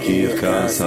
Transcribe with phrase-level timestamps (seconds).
[0.00, 0.80] בקרקס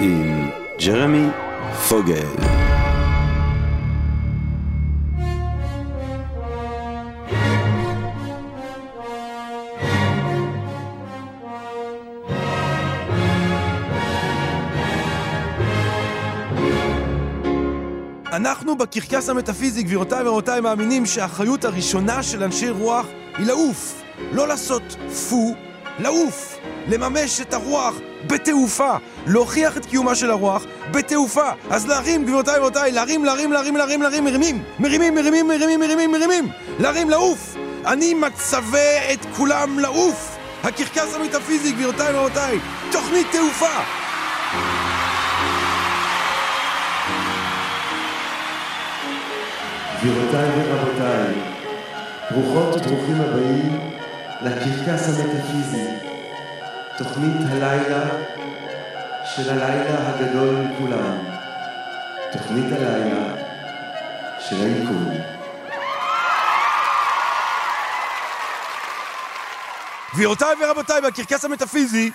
[0.00, 0.48] עם
[0.86, 1.26] ג'רמי
[1.88, 2.51] פוגל
[18.42, 23.06] אנחנו בקרקס המטאפיזי, גבירותיי ורבותיי, מאמינים שהאחריות הראשונה של אנשי רוח
[23.38, 24.02] היא לעוף.
[24.32, 24.82] לא לעשות
[25.28, 25.54] פו,
[25.98, 26.58] לעוף.
[26.88, 27.94] לממש את הרוח
[28.26, 28.96] בתעופה.
[29.26, 31.50] להוכיח את קיומה של הרוח בתעופה.
[31.70, 34.62] אז להרים, גבירותיי ורבותיי, להרים, להרים, להרים, להרים, להרים, מרימים.
[34.78, 36.48] מרימים, מרימים, מרימים, מרימים, מרימים.
[36.78, 37.56] להרים, לעוף.
[37.86, 40.36] אני מצווה את כולם לעוף.
[40.64, 42.58] הקרקס המטאפיזי, גבירותיי ורבותיי,
[42.92, 44.01] תוכנית תעופה.
[50.02, 51.34] גבירותיי ורבותיי,
[52.30, 53.90] ברוכות וברוכים הבאים
[54.42, 55.86] לקרקס המטאפיזי,
[56.98, 58.04] תוכנית הלילה
[59.24, 61.18] של הלילה הגדול מכולם,
[62.32, 63.34] תוכנית הלילה
[64.40, 65.12] של הליכוד.
[70.14, 72.10] גבירותיי ורבותיי, בקרקס המטאפיזי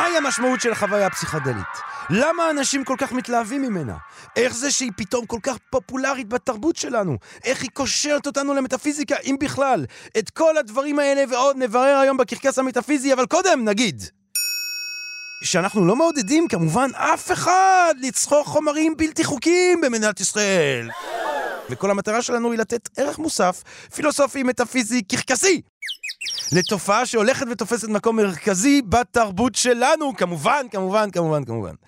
[0.00, 1.66] מהי המשמעות של החוויה הפסיכדלית?
[2.10, 3.94] למה אנשים כל כך מתלהבים ממנה?
[4.36, 7.16] איך זה שהיא פתאום כל כך פופולרית בתרבות שלנו?
[7.44, 9.86] איך היא קושרת אותנו למטאפיזיקה, אם בכלל?
[10.18, 14.02] את כל הדברים האלה ועוד נברר היום בקרקס המטאפיזי, אבל קודם נגיד
[15.44, 20.90] שאנחנו לא מעודדים כמובן אף אחד לצחוק חומרים בלתי חוקיים במדינת ישראל.
[21.70, 23.62] וכל המטרה שלנו היא לתת ערך מוסף,
[23.94, 25.60] פילוסופי, מטאפיזי, קרקסי,
[26.52, 31.74] לתופעה שהולכת ותופסת מקום מרכזי בתרבות שלנו, כמובן, כמובן, כמובן, כמובן.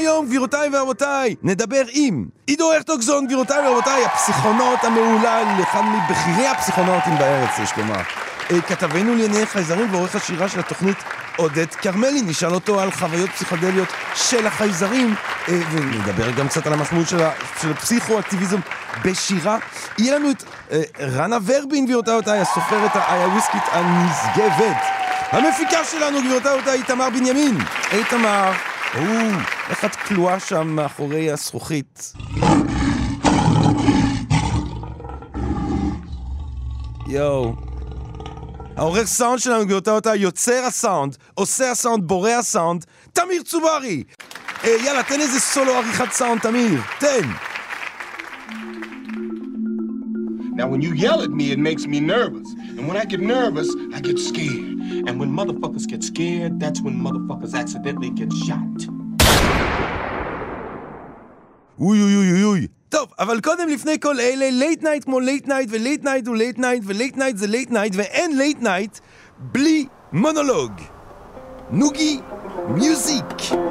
[0.00, 7.58] והיום, גבירותיי ורבותיי, נדבר עם עידו הרטוגזון, גבירותיי ורבותיי, הפסיכונאוט המהולל, אחד מבכירי הפסיכונאוטים בארץ,
[7.62, 8.00] יש לומר.
[8.50, 10.96] אה, כתבנו לענייני חייזרים ועורך השירה של התוכנית
[11.36, 15.14] עודד כרמלי, נשאל אותו על חוויות פסיכודליות של החייזרים,
[15.48, 17.18] אה, ונדבר גם קצת על המשמעות של,
[17.70, 18.58] הפסיכואקטיביזם
[19.04, 19.58] בשירה.
[19.98, 24.76] יהיה לנו את אה, רנה ורבין, גבירותיי הסופרת האייוויסקית הנשגבת.
[25.30, 27.58] המפיקה שלנו, גבירותיי איתמר בנימין.
[27.92, 28.52] איתמר.
[28.94, 29.00] או,
[29.70, 32.12] איך את כלואה שם מאחורי הזכוכית?
[37.06, 37.54] יואו.
[38.76, 44.02] העורך סאונד שלנו, גבירותיי אותה, יוצר הסאונד, עושה הסאונד, בורא הסאונד, תמיר צוברי!
[44.64, 47.30] אה, יאללה, תן איזה סולו עריכת סאונד, תמיר, תן!
[50.54, 52.48] Now, when you yell at me, it makes me nervous.
[52.76, 54.76] And when I get nervous, I get scared.
[55.06, 58.99] And when motherfuckers get scared, that's when motherfuckers accidentally get shot.
[61.80, 65.68] אוי אוי אוי אוי טוב, אבל קודם לפני כל אלה, late night כמו late night
[65.72, 68.98] ו late night הוא late night ו late night זה late night ואין late night
[69.38, 70.72] בלי מונולוג.
[71.70, 72.20] נוגי
[72.68, 73.24] music.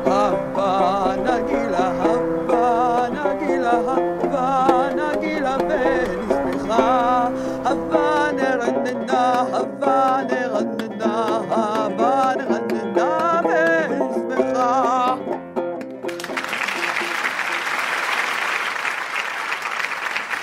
[0.06, 7.28] הבה נגילה, הבה נגילה, הבה נגילה ונשמחה,
[7.64, 12.69] הבה נרננה, הבה נרננה, הבה נרננה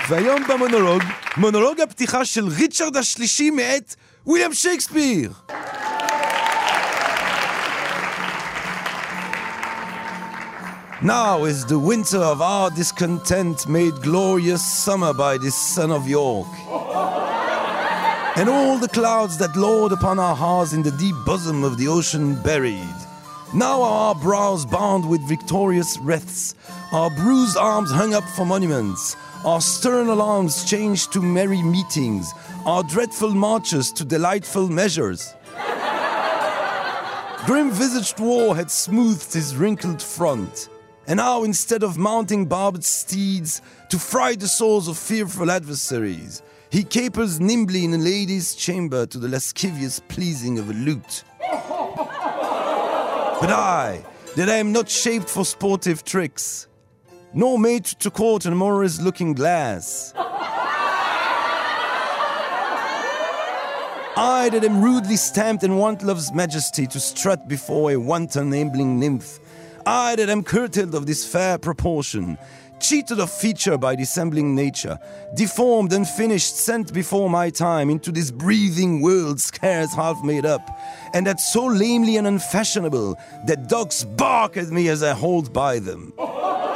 [0.10, 1.02] והיום במונולוג,
[1.38, 3.96] מונולוג הפתיחה של ריצ'רד השלישי מאת
[4.28, 5.32] ויליאם שייקספיר.
[11.02, 16.52] Now is the winter of our discontent made glorious summer by this son of York.
[18.38, 21.88] and all the clouds that lord upon our hearts in the deep bosom of the
[21.88, 22.98] ocean buried.
[23.54, 26.56] Now are our brows bound with victorious wreaths,
[26.94, 32.35] our bruised arms hung up for monuments, our stern alarms changed to merry meetings,
[32.67, 35.35] our dreadful marches to delightful measures.
[37.47, 40.69] Grim visaged war had smoothed his wrinkled front.
[41.07, 46.83] And now, instead of mounting barbed steeds to fry the souls of fearful adversaries, He
[46.83, 51.25] capers nimbly in a lady's chamber to the lascivious pleasing of a lute.
[53.41, 54.05] But I,
[54.35, 56.67] that I am not shaped for sportive tricks,
[57.37, 60.15] nor made to court an amorous looking glass.
[64.19, 68.99] I that am rudely stamped in want love's majesty to strut before a wanton ambling
[68.99, 69.39] nymph.
[69.85, 72.39] I that am curtailed of this fair proportion,
[72.81, 74.99] cheated of feature by dissembling nature,
[75.35, 80.67] deformed and finished, sent before my time into this breathing world scarce half made up,
[81.13, 85.79] and that so lamely and unfashionable that dogs bark at me as I hold by
[85.81, 86.15] them.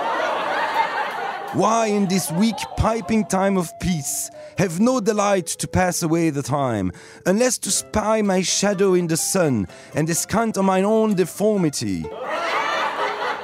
[1.55, 6.43] Why in this weak piping time of peace have no delight to pass away the
[6.43, 6.93] time,
[7.27, 12.05] unless to spy my shadow in the sun and descant on mine own deformity?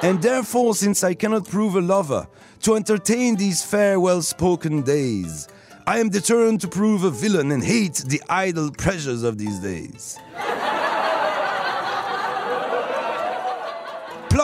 [0.03, 2.29] And therefore, since I cannot prove a lover,
[2.61, 5.49] to entertain these fair, well spoken days,
[5.85, 10.17] I am determined to prove a villain and hate the idle pleasures of these days.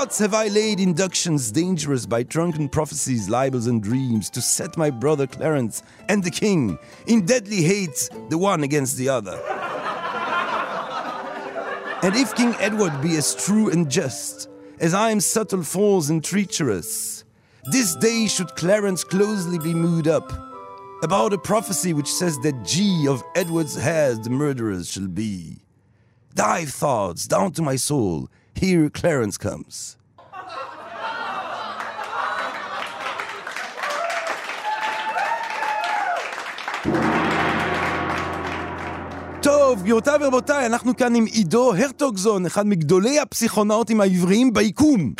[0.02, 4.90] Plots have I laid inductions dangerous by drunken prophecies, libels, and dreams to set my
[4.90, 6.76] brother Clarence and the king
[7.06, 9.40] in deadly hate the one against the other.
[12.02, 14.48] And if King Edward be as true and just
[14.80, 17.22] as I am subtle, false, and treacherous,
[17.70, 20.32] this day should Clarence closely be moved up
[21.04, 25.58] about a prophecy which says that G of Edward's hairs the murderers shall be.
[26.34, 28.28] Dive thoughts down to my soul.
[28.54, 29.96] Here Clarence comes.
[39.42, 45.12] טוב, גבירותיי ורבותיי, אנחנו כאן עם עידו הרטוגזון, אחד מגדולי הפסיכונאוטים העבריים ביקום.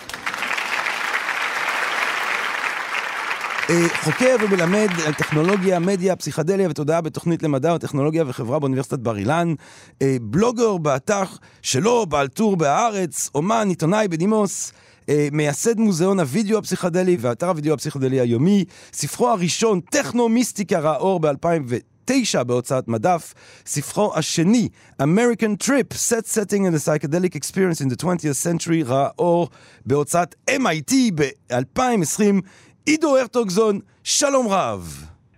[4.03, 9.55] חוקר ומלמד על טכנולוגיה, מדיה, פסיכדליה ותודעה בתוכנית למדע וטכנולוגיה וחברה באוניברסיטת בר אילן.
[10.03, 11.23] אה, בלוגר באתר
[11.62, 14.73] שלו, בעל טור בהארץ, אומן, עיתונאי בדימוס.
[15.09, 18.64] אה, מייסד מוזיאון הוידאו הפסיכדלי ואתר הוידאו הפסיכדלי היומי.
[18.93, 23.35] ספרו הראשון, טכנו-מיסטיקה, ראה אור ב-2009 בהוצאת מדף.
[23.67, 24.69] ספרו השני,
[25.03, 29.49] American Trip, Set Setting and the Psychedelic Experience in the 20th Century, ראה אור
[29.87, 32.43] בהוצאת MIT ב-2020.
[32.87, 34.81] עידו הרטוגזון, שלום רב.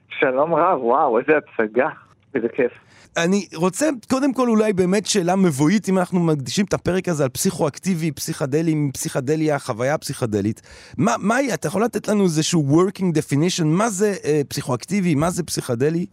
[0.08, 1.88] שלום רב, וואו, איזה הצגה,
[2.34, 2.72] איזה כיף.
[3.16, 7.28] אני רוצה קודם כל אולי באמת שאלה מבואית, אם אנחנו מקדישים את הפרק הזה על
[7.28, 10.60] פסיכואקטיבי, פסיכדלי, פסיכדליה, חוויה פסיכדלית.
[10.98, 15.44] מה, מה, אתה יכול לתת לנו איזשהו working definition, מה זה אה, פסיכואקטיבי, מה זה
[15.44, 16.06] פסיכדלי?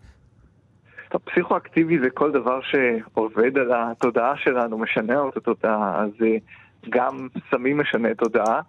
[1.10, 6.38] טוב, פסיכואקטיבי זה כל דבר שעובד על התודעה שלנו, משנה את התודעה, אז אה,
[6.89, 8.62] גם סמים משנה תודעה.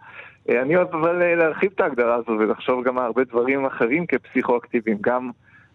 [0.48, 4.06] אה, אני אוהב אבל אה, להרחיב את ההגדרה הזו ולחשוב גם על הרבה דברים אחרים
[4.06, 4.98] כפסיכואקטיביים.
[5.00, 5.30] גם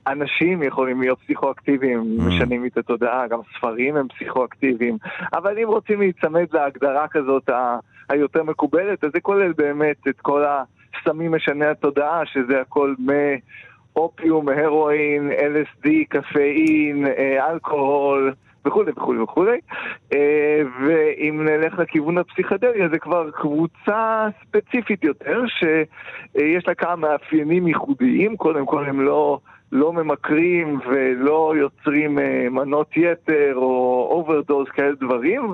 [0.08, 2.24] אנשים יכולים להיות פסיכואקטיביים, Mm.
[2.28, 4.98] משנים את התודעה, גם ספרים הם פסיכואקטיביים.
[5.34, 7.78] אבל אם רוצים להיצמד להגדרה כזאת ה-
[8.10, 12.94] היותר מקובלת, אז זה כולל באמת את כל הסמים משני התודעה, שזה הכל
[13.96, 18.34] מאופיום, הרואין, LSD, קפאין, אה, אלכוהול.
[18.68, 19.60] וכולי וכולי וכולי.
[20.14, 27.68] אה, ואם נלך לכיוון הפסיכדלי, אז זה כבר קבוצה ספציפית יותר, שיש לה כמה מאפיינים
[27.68, 28.38] ייחודיים.
[28.38, 29.40] קודם כל הם לא,
[29.72, 35.54] לא ממכרים ולא יוצרים אה, מנות יתר או overdose, כאלה דברים.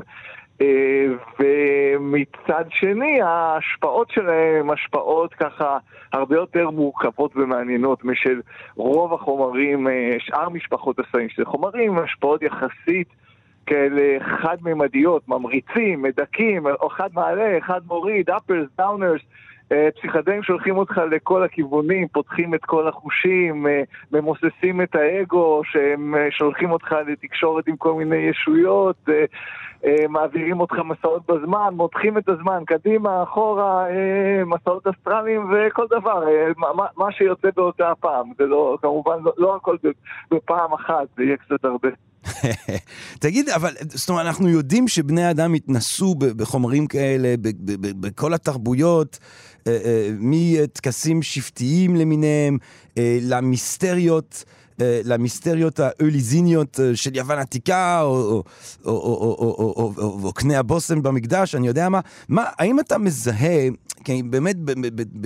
[0.61, 1.05] אה,
[1.39, 5.77] ומצד שני, ההשפעות שלהם הן השפעות ככה
[6.13, 8.41] הרבה יותר מורכבות ומעניינות משל
[8.75, 13.07] רוב החומרים, אה, שאר משפחות הסמים, שזה חומרים השפעות יחסית
[13.65, 18.29] כאלה חד-ממדיות, ממריצים, מדכאים, אחד מעלה, אחד מוריד,
[18.79, 19.23] downers.
[19.71, 23.65] אה, פסיכדלים שולחים אותך לכל הכיוונים, פותחים את כל החושים,
[24.11, 29.09] ממוססים את האגו, שהם שולחים אותך לתקשורת עם כל מיני ישויות,
[30.09, 36.47] מעבירים אותך מסעות בזמן, מותחים את הזמן, קדימה, אחורה, אה, מסעות אסטרליים וכל דבר, אה,
[36.97, 38.31] מה- שיוצא באותה פעם.
[38.37, 39.77] זה לא, כמובן, לא, לא הכל
[40.33, 41.89] בפעם אחת, זה יהיה קצת הרבה.
[43.19, 47.35] תגיד, אבל זאת אומרת, אנחנו יודעים שבני אדם התנסו בחומרים כאלה,
[48.01, 49.19] בכל התרבויות,
[49.67, 52.57] אה, אה, מטקסים שבטיים למיניהם,
[52.97, 54.43] אה, למיסטריות.
[54.79, 58.43] למיסטריות האליזיניות של יוון עתיקה, או
[60.35, 61.99] קנה הבושם במקדש, אני יודע מה.
[62.29, 63.69] מה, האם אתה מזהה...
[64.03, 64.55] כי באמת,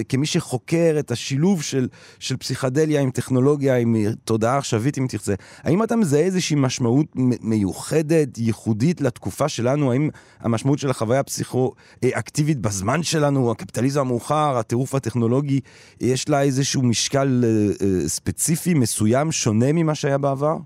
[0.10, 1.88] כמי שחוקר את השילוב של,
[2.20, 7.06] של פסיכדליה עם טכנולוגיה, עם תודעה עכשווית, אם תרצה, האם אתה מזהה איזושהי משמעות
[7.42, 9.92] מיוחדת, ייחודית לתקופה שלנו?
[9.92, 15.60] האם המשמעות של החוויה הפסיכו-אקטיבית בזמן שלנו, הקפיטליזם המאוחר, הטירוף הטכנולוגי,
[16.02, 20.58] יש לה איזשהו משקל אה, אה, ספציפי, מסוים, שונה ממה שהיה בעבר?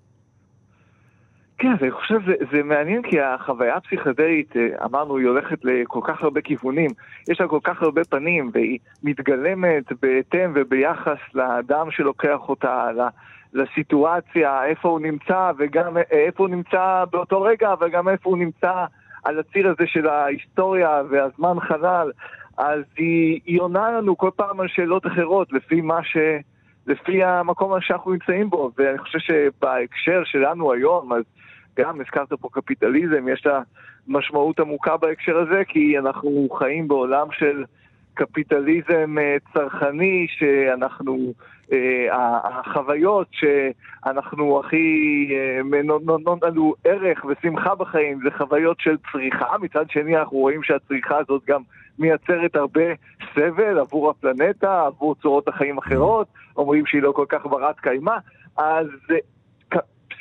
[1.62, 6.41] כן, אני חושב שזה מעניין כי החוויה הפסיכדלית, אה, אמרנו, היא הולכת לכל כך הרבה
[6.41, 6.89] כיוונים,
[7.30, 12.88] יש לה כל כך הרבה פנים, והיא מתגלמת בהתאם וביחס לאדם שלוקח אותה,
[13.53, 18.86] לסיטואציה, איפה הוא נמצא, וגם אה, איפה הוא נמצא באותו רגע, וגם איפה הוא נמצא
[19.24, 22.12] על הציר הזה של ההיסטוריה והזמן חלל.
[22.58, 26.18] אז היא, היא עונה לנו כל פעם על שאלות אחרות, לפי מה ש...
[26.88, 31.24] לפי המקום שאנחנו נמצאים בו, ואני חושב שבהקשר שלנו היום, אז
[31.80, 33.62] גם הזכרת פה קפיטליזם, יש לה
[34.08, 37.63] משמעות עמוקה בהקשר הזה, כי אנחנו חיים בעולם של
[38.13, 41.34] קפיטליזם אה, צרכני, שאנחנו,
[41.72, 42.08] אה,
[42.44, 50.18] החוויות שאנחנו הכי אה, נותנות לנו ערך ושמחה בחיים, זה חוויות של צריכה, מצד שני
[50.18, 51.62] אנחנו רואים שהצריכה הזאת גם
[52.00, 52.84] מייצרת הרבה
[53.36, 58.18] סבל עבור הפלנטה, עבור צורות החיים אחרות, אומרים שהיא לא כל כך ברת קיימא,
[58.58, 58.88] אז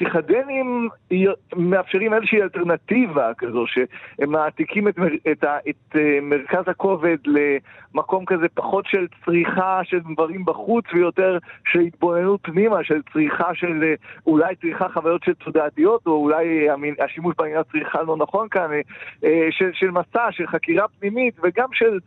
[0.00, 0.88] פסיכדלים
[1.56, 4.94] מאפשרים איזושהי אלטרנטיבה כזו, שהם מעתיקים את,
[5.32, 11.38] את, את אה, מרכז הכובד למקום כזה פחות של צריכה של דברים בחוץ ויותר
[11.72, 13.94] של התבוננות פנימה, של צריכה של אה,
[14.26, 16.66] אולי צריכה חוויות של תודעתיות, או אולי
[17.04, 18.70] השימוש בעניין צריכה לא נכון כאן,
[19.24, 21.98] אה, של, של מסע, של חקירה פנימית וגם של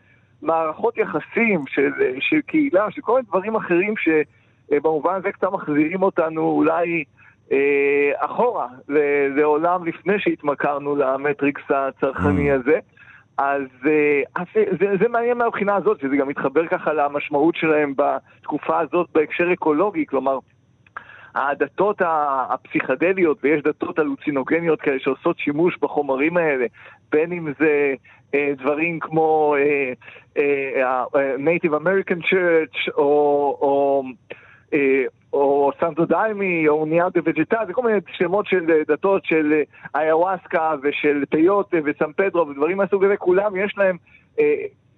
[0.41, 6.41] מערכות יחסים, של, של קהילה, של כל מיני דברים אחרים שבמובן הזה קצת מחזירים אותנו
[6.41, 7.22] אולי אה,
[8.17, 8.67] אחורה,
[9.35, 12.55] לעולם לפני שהתמכרנו למטריקס הצרכני mm.
[12.55, 12.79] הזה.
[13.37, 18.79] אז, אה, אז זה, זה מעניין מהבחינה הזאת, שזה גם מתחבר ככה למשמעות שלהם בתקופה
[18.79, 20.39] הזאת בהקשר אקולוגי, כלומר,
[21.35, 22.01] הדתות
[22.49, 26.65] הפסיכדליות, ויש דתות הלוצינוגניות כאלה שעושות שימוש בחומרים האלה,
[27.11, 27.93] בין אם זה
[28.35, 29.93] אה, דברים כמו אה,
[30.37, 31.03] אה,
[31.35, 34.03] Native American Church או, או
[34.73, 39.25] אה, או סנטו דיימי, או ניאר דה וג'טה, זה כל מיני שמות של אה, דתות
[39.25, 39.61] של
[39.95, 43.97] אה, איוואסקה ושל פיוטה וסן פדרו ודברים מהסוג הזה, כולם יש להם
[44.39, 44.55] אה,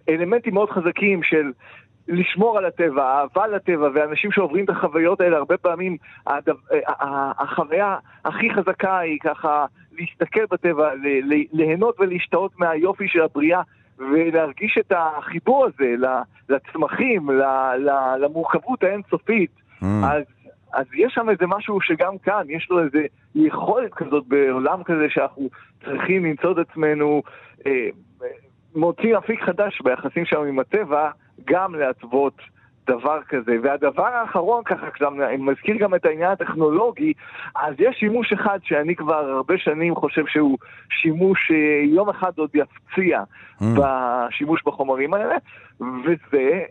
[0.10, 1.52] אלמנטים מאוד חזקים של
[2.08, 6.54] לשמור על הטבע, אהבה לטבע, ואנשים שעוברים את החוויות האלה, הרבה פעמים הדו,
[7.40, 9.66] החוויה הכי חזקה היא ככה
[10.00, 10.90] להסתכל בטבע,
[11.54, 13.62] ליהנות ולהשתאות מהיופי של הבריאה.
[13.98, 15.96] ולהרגיש את החיבור הזה
[16.50, 17.30] לצמחים,
[18.20, 19.52] למורכבות האינסופית.
[19.86, 20.06] Mm.
[20.06, 20.24] אז,
[20.74, 25.50] אז יש שם איזה משהו שגם כאן, יש לו איזה יכולת כזאת בעולם כזה שאנחנו
[25.86, 27.22] צריכים למצוא את עצמנו,
[27.68, 27.88] אה,
[28.76, 31.10] מוצאים אפיק חדש ביחסים שלנו עם הטבע,
[31.46, 32.34] גם להתוות
[32.88, 33.56] דבר כזה.
[33.64, 37.14] והדבר האחרון, ככה, כשאני מזכיר גם את העניין הטכנולוגי,
[37.56, 40.58] אז יש שימוש אחד שאני כבר הרבה שנים חושב שהוא
[41.02, 43.24] שימוש שיום אחד עוד יפציע
[43.62, 43.64] mm.
[43.76, 45.36] בשימוש בחומרים האלה,
[45.80, 46.64] וזה אה,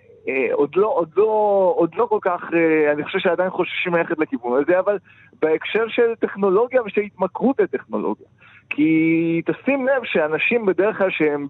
[0.53, 4.63] עוד לא, עוד לא, עוד לא כל כך, אה, אני חושב שעדיין חוששים ללכת לכיוון
[4.63, 4.99] הזה, אבל
[5.43, 8.27] בהקשר של טכנולוגיה ושל התמכרות לטכנולוגיה.
[8.71, 11.47] כי תשים לב שאנשים בדרך כלל שהם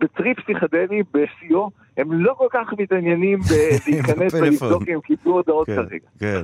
[0.00, 3.38] בטריפ פסיכדלי, בשיאו, הם לא כל כך מתעניינים
[3.86, 6.06] להיכנס ולבדוק אם קיבלו הודעות כן, כרגע.
[6.20, 6.40] כן.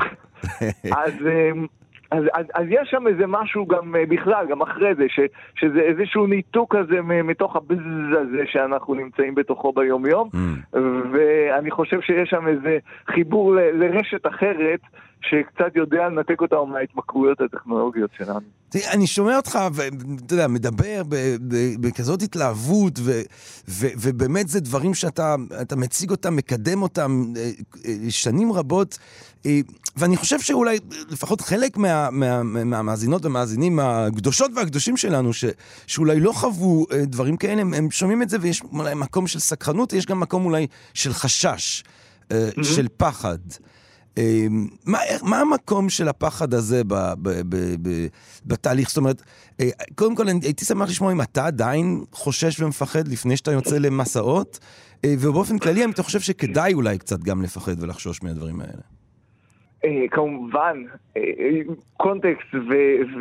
[1.05, 1.13] אז...
[2.11, 5.21] אז, אז, אז יש שם איזה משהו גם אה, בכלל, גם אחרי זה, ש,
[5.55, 7.79] שזה איזשהו ניתוק כזה מתוך הבז
[8.21, 10.77] הזה שאנחנו נמצאים בתוכו ביום-יום, mm.
[11.13, 14.81] ואני חושב שיש שם איזה חיבור ל, לרשת אחרת.
[15.23, 18.41] שקצת יודע לנתק אותנו מההתמכרויות הטכנולוגיות שלנו.
[18.69, 21.03] תראה, אני שומע אותך, ואתה יודע, מדבר
[21.81, 23.21] בכזאת התלהבות, ו,
[23.69, 25.37] ו, ובאמת זה דברים שאתה
[25.77, 27.51] מציג אותם, מקדם אותם אה,
[27.87, 28.99] אה, שנים רבות,
[29.47, 29.61] אה,
[29.97, 30.79] ואני חושב שאולי
[31.11, 35.45] לפחות חלק מה, מה, מהמאזינות והמאזינים הקדושות והקדושים שלנו, ש,
[35.87, 39.93] שאולי לא חוו דברים כאלה, הם, הם שומעים את זה ויש אולי מקום של סקרנות,
[39.93, 41.85] יש גם מקום אולי של חשש,
[42.29, 42.35] mm-hmm.
[42.63, 43.39] של פחד.
[44.17, 47.57] אמ, מה, מה המקום של הפחד הזה ב, ב, ב,
[47.89, 48.07] ב,
[48.47, 48.89] בתהליך?
[48.89, 49.23] זאת אומרת,
[49.61, 54.59] אה, קודם כל הייתי שמח לשמוע אם אתה עדיין חושש ומפחד לפני שאתה יוצא למסעות,
[55.05, 58.98] אה, ובאופן כללי, אם אתה חושב שכדאי אולי קצת גם לפחד ולחשוש מהדברים האלה.
[59.85, 60.85] אה, כמובן,
[61.17, 61.23] אה,
[61.97, 62.55] קונטקסט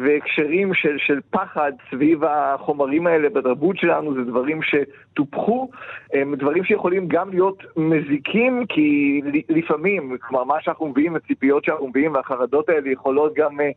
[0.03, 5.69] והקשרים של, של פחד סביב החומרים האלה בתרבות שלנו זה דברים שטופחו,
[6.13, 12.13] הם דברים שיכולים גם להיות מזיקים, כי לפעמים, כלומר מה שאנחנו מביאים, הציפיות שאנחנו מביאים
[12.13, 13.71] והחרדות האלה יכולות גם אה,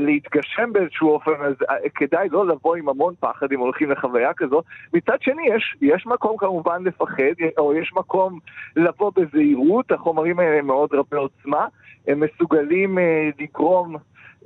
[0.00, 1.54] להתגשם באיזשהו אופן, אז
[1.94, 4.64] כדאי לא לבוא עם המון פחד אם הולכים לחוויה כזאת.
[4.94, 8.38] מצד שני, יש, יש מקום כמובן לפחד, או יש מקום
[8.76, 11.66] לבוא בזהירות, החומרים האלה הם מאוד רבי עוצמה,
[12.08, 13.96] הם מסוגלים אה, לגרום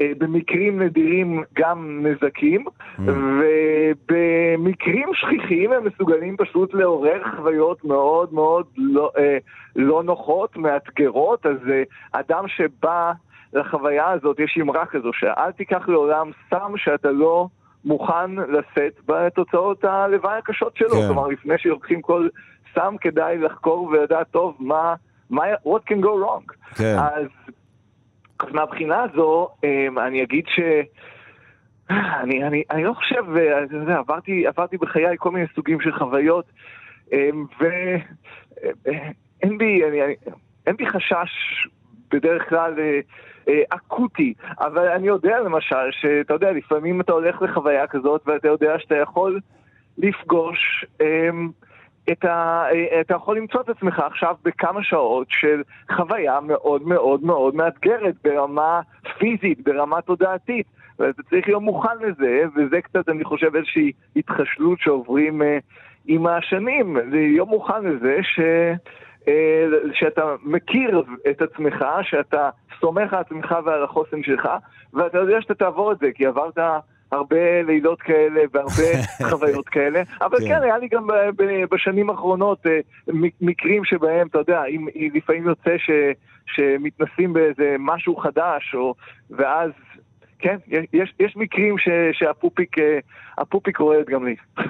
[0.00, 2.64] אה, במקרים נדירים גם נזקים,
[2.98, 9.38] ובמקרים שכיחים הם מסוגלים פשוט לעורר חוויות מאוד מאוד לא, אה,
[9.76, 11.82] לא נוחות, מאתגרות, אז אה,
[12.12, 13.12] אדם שבא
[13.52, 17.46] לחוויה הזאת, יש אמרה כזו, שאל תיקח לעולם סם שאתה לא
[17.84, 20.90] מוכן לשאת בתוצאות הלוואי הקשות שלו.
[20.90, 21.06] כן.
[21.06, 22.28] כלומר, לפני שלוקחים כל
[22.74, 24.94] סם, כדאי לחקור ולדעת טוב מה,
[25.34, 26.74] מה, what can go wrong.
[26.74, 26.96] כן.
[26.98, 27.26] אז
[28.40, 30.60] אז מהבחינה הזו, אמ, אני אגיד ש...
[32.22, 35.92] אני, אני, אני לא חושב, אה, אתה יודע, עברתי, עברתי בחיי כל מיני סוגים של
[35.92, 36.44] חוויות,
[37.12, 40.14] אמ, ואין בי, אני, אני,
[40.66, 41.30] אין בי חשש
[42.10, 43.00] בדרך כלל אה,
[43.48, 48.78] אה, אקוטי, אבל אני יודע למשל שאתה יודע, לפעמים אתה הולך לחוויה כזאת ואתה יודע
[48.78, 49.40] שאתה יכול
[49.98, 51.50] לפגוש אמ,
[52.12, 52.64] את ה...
[52.72, 55.62] אה, אתה יכול למצוא את עצמך עכשיו בכמה שעות של
[55.96, 58.80] חוויה מאוד מאוד מאוד מאתגרת ברמה
[59.18, 60.66] פיזית, ברמה תודעתית.
[60.98, 65.58] ואתה צריך להיות מוכן לזה, וזה קצת, אני חושב, איזושהי התחשלות שעוברים אה,
[66.06, 66.96] עם השנים.
[67.10, 68.40] להיות מוכן לזה ש...
[69.28, 74.48] אה, שאתה מכיר את עצמך, שאתה סומך על עצמך ועל החוסן שלך,
[74.94, 76.58] ואתה יודע שאתה תעבור את זה, כי עברת
[77.14, 80.48] הרבה לילות כאלה והרבה חוויות כאלה, אבל כן.
[80.48, 82.80] כן, היה לי גם ב- בשנים האחרונות אה,
[83.40, 85.90] מקרים שבהם, אתה יודע, אם לפעמים יוצא ש,
[86.46, 88.94] שמתנסים באיזה משהו חדש, או,
[89.30, 89.70] ואז,
[90.38, 90.56] כן,
[90.92, 92.98] יש, יש מקרים ש, שהפופיק אה,
[93.38, 94.36] הפופיק רועד גם לי.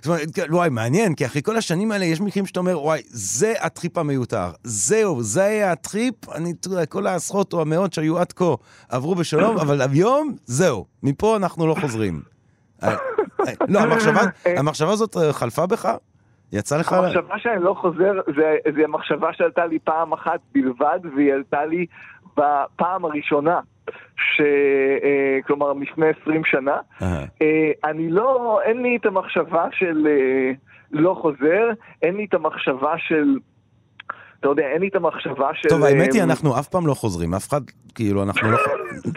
[0.00, 3.00] זאת אומרת, כן, וואי, מעניין, כי אחרי כל השנים האלה יש מקרים שאתה אומר, וואי,
[3.04, 4.50] זה הטריפ המיותר.
[4.62, 8.54] זהו, זה היה הטריפ, אני, אתה יודע, כל העשרות או המאות שהיו עד כה
[8.88, 12.20] עברו בשלום, אבל היום, זהו, מפה אנחנו לא חוזרים.
[12.82, 12.88] אה,
[13.40, 14.20] אה, לא, המחשבה,
[14.56, 15.96] המחשבה הזאת חלפה בך?
[16.52, 16.92] יצא לך...
[16.92, 21.86] המחשבה שאני לא חוזר, זה, זה מחשבה שעלתה לי פעם אחת בלבד, והיא עלתה לי
[22.36, 23.60] בפעם הראשונה,
[24.16, 24.40] ש...
[25.04, 26.76] אה, כלומר, לפני 20 שנה.
[27.02, 27.24] אה,
[27.84, 30.52] אני לא, אין לי את המחשבה של אה,
[30.90, 31.68] לא חוזר,
[32.02, 33.24] אין לי את המחשבה של...
[34.40, 35.68] אתה יודע, אין לי את המחשבה של...
[35.68, 37.60] טוב, האמת היא, אנחנו אף פעם לא חוזרים, אף אחד,
[37.94, 38.58] כאילו, אנחנו לא...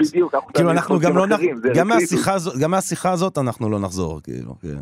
[0.09, 1.21] בדיוק, אנחנו כאילו, תמיד אנחנו גם לא...
[1.21, 2.13] חוזרים נח- אחרים, זה גם רקריטוס.
[2.13, 4.77] מהשיחה הזאת- גם מהשיחה הזאת אנחנו לא נחזור, כאילו, כן.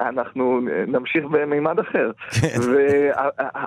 [0.00, 2.10] אנחנו נמשיך במימד אחר.
[2.40, 2.48] כן.
[2.70, 3.10] ו-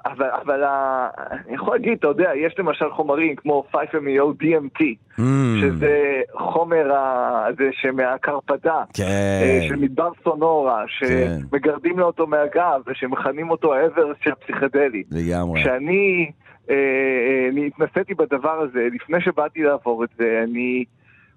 [0.06, 1.08] אבל, אבל ה-
[1.46, 4.82] אני יכול להגיד, אתה יודע, יש למשל חומרים כמו 5MEO DMT,
[5.20, 5.22] Mm,
[5.62, 5.98] שזה
[6.34, 9.68] חומר הזה שמהקרפדה, אה, כן.
[9.68, 15.04] של מדבר סונורה, שמגרדים לו אותו מהגב ושמכנים אותו האברס הפסיכדלי.
[15.12, 15.62] לגמרי.
[15.62, 16.32] כשאני
[16.70, 20.84] אה, אה, אני התנסיתי בדבר הזה, לפני שבאתי לעבור את זה, אני,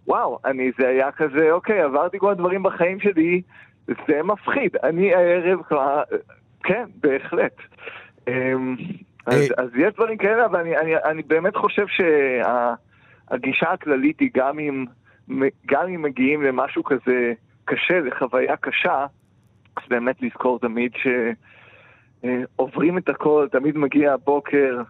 [0.06, 3.42] וואו, אני, זה היה כזה, אוקיי, עברתי כל הדברים בחיים שלי,
[3.88, 4.76] זה מפחיד.
[4.82, 6.02] אני הערב, כלומר,
[6.64, 7.56] כן, בהחלט.
[8.28, 8.76] אמ,
[9.26, 9.64] אז, אה.
[9.64, 14.84] אז יש דברים כאלה, אבל אני, אני, אני באמת חושב שהגישה הכללית היא גם אם,
[15.66, 17.32] גם אם מגיעים למשהו כזה
[17.64, 19.06] קשה, לחוויה קשה,
[19.76, 21.06] אז באמת לזכור תמיד ש...
[22.24, 22.42] אה,
[22.98, 24.82] את הכל, תמיד מגיע הבוקר,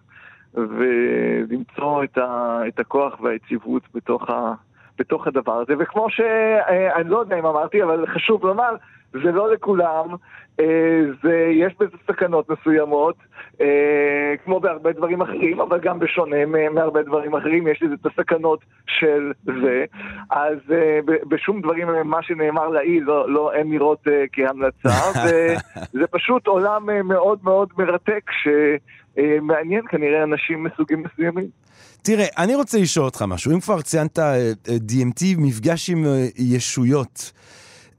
[0.55, 4.55] ולמצוא את, ה, את הכוח והיציבות בתוך, ה,
[4.99, 5.75] בתוך הדבר הזה.
[5.79, 6.21] וכמו ש...
[6.21, 8.75] אה, לא יודע אם אמרתי, אבל חשוב לומר,
[9.13, 10.15] זה לא לכולם,
[10.61, 13.17] אה, זה, יש בזה סכנות מסוימות,
[13.61, 18.61] אה, כמו בהרבה דברים אחרים, אבל גם בשונה מהרבה דברים אחרים, יש לזה את הסכנות
[18.87, 19.85] של זה.
[20.31, 24.89] אז אה, בשום דברים מה שנאמר לעיל, לא, לא, אין לראות כהמלצה,
[25.25, 31.47] וזה פשוט עולם מאוד מאוד מרתק, שמעניין כנראה אנשים מסוגים מסוימים.
[32.03, 33.53] תראה, אני רוצה לשאול אותך משהו.
[33.53, 34.19] אם כבר ציינת
[34.69, 36.05] DMT, מפגש עם
[36.37, 37.33] ישויות.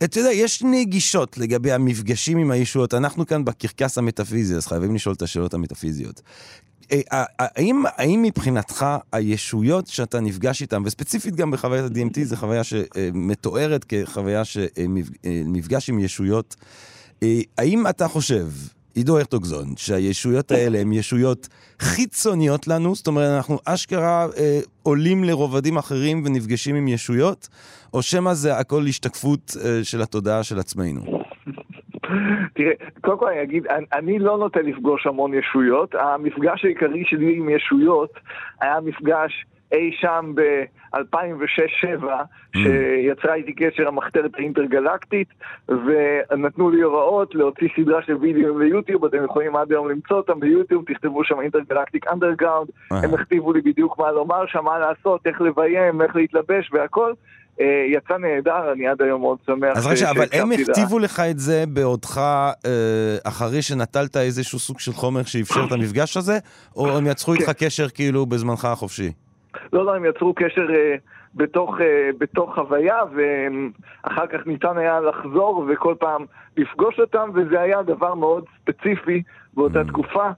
[0.03, 2.93] אתה יודע, יש שני גישות לגבי המפגשים עם הישויות.
[2.93, 6.21] אנחנו כאן בקרקס המטאפיזי, אז חייבים לשאול את השאלות המטאפיזיות.
[6.91, 12.63] אה, אה, האם, האם מבחינתך הישויות שאתה נפגש איתן, וספציפית גם בחוויית ה-DMT, זו חוויה
[12.63, 16.55] שמתוארת כחוויה שמפגש עם ישויות,
[17.23, 18.47] אה, האם אתה חושב,
[18.99, 21.47] עידו הרטוגזון, שהישויות האלה הן ישויות
[21.79, 27.47] חיצוניות לנו, זאת אומרת, אנחנו אשכרה אה, עולים לרובדים אחרים ונפגשים עם ישויות,
[27.93, 31.01] או שמא זה הכל השתקפות אה, של התודעה של עצמנו?
[32.55, 35.95] תראה, קודם כל אני אגיד, אני, אני לא נוטה לפגוש המון ישויות.
[35.95, 38.11] המפגש העיקרי שלי עם ישויות
[38.61, 42.05] היה מפגש אי שם ב-2006-2007,
[42.55, 45.27] שיצרה איתי קשר המחתרת האינטרגלקטית,
[45.69, 50.83] ונתנו לי הוראות להוציא סדרה של וידאו ליוטיוב, אתם יכולים עד היום למצוא אותם ביוטיוב,
[50.87, 53.03] תכתבו שם אינטרגלקטיק אנדרגראונד, אהה.
[53.03, 57.13] הם הכתיבו לי בדיוק מה לומר שם, מה לעשות, איך לביים, איך להתלבש והכל.
[57.61, 59.77] אה, יצא נהדר, אני עד היום מאוד שמח.
[59.77, 60.51] אז רגע, אבל הם.
[60.51, 66.17] הכתיבו לך את זה בעודך אה, אחרי שנטלת איזשהו סוג של חומר שאפשר את המפגש
[66.17, 66.37] הזה,
[66.75, 69.11] או הם יצרו איתך קשר כאילו בזמנך החופשי?
[69.73, 70.95] לא, לא, הם יצרו קשר אה,
[71.35, 76.25] בתוך, אה, בתוך חוויה, ואחר כך ניתן היה לחזור וכל פעם
[76.57, 80.29] לפגוש אותם, וזה היה דבר מאוד ספציפי באותה תקופה.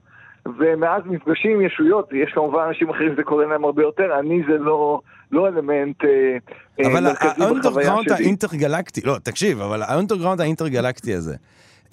[0.58, 4.58] ומאז מפגשים עם ישויות, יש כמובן אנשים אחרים שזה קורה להם הרבה יותר, אני זה
[4.58, 5.00] לא,
[5.32, 6.36] לא אלמנט אה,
[6.80, 8.14] אה, אבל מרכזי בחוויה שלי.
[8.14, 11.36] האינטרגלקטי, לא, תקשיב, אבל ה underground האינטרגלקטי הזה,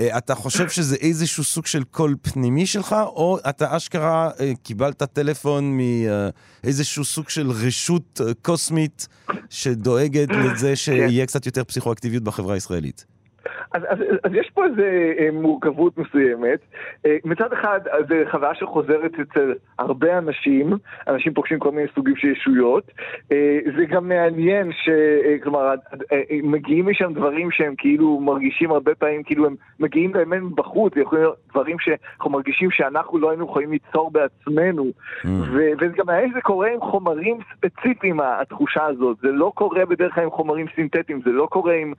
[0.02, 5.78] אתה חושב שזה איזשהו סוג של קול פנימי שלך, או אתה אשכרה אה, קיבלת טלפון
[5.78, 9.08] מאיזשהו סוג של רשות אה, קוסמית
[9.50, 13.06] שדואגת לזה שיהיה קצת יותר פסיכואקטיביות בחברה הישראלית?
[13.74, 16.60] אז, אז, אז יש פה איזו אה, מורכבות מסוימת.
[17.06, 20.74] אה, מצד אחד, אה, זו חוויה שחוזרת אצל הרבה אנשים,
[21.08, 22.92] אנשים פוגשים כל מיני סוגים של ישויות.
[23.78, 24.90] זה גם מעניין ש...
[25.44, 25.74] כלומר,
[26.44, 31.24] מגיעים משם דברים שהם כאילו מרגישים הרבה פעמים, כאילו הם מגיעים באמת בחוץ, זה יכולים
[31.24, 34.86] להיות דברים שאנחנו מרגישים שאנחנו לא היינו יכולים ליצור בעצמנו.
[35.26, 39.18] ו- וגם האם זה קורה עם חומרים ספציפיים, התחושה הזאת.
[39.22, 41.94] זה לא קורה בדרך כלל עם חומרים סינתטיים, זה לא קורה עם...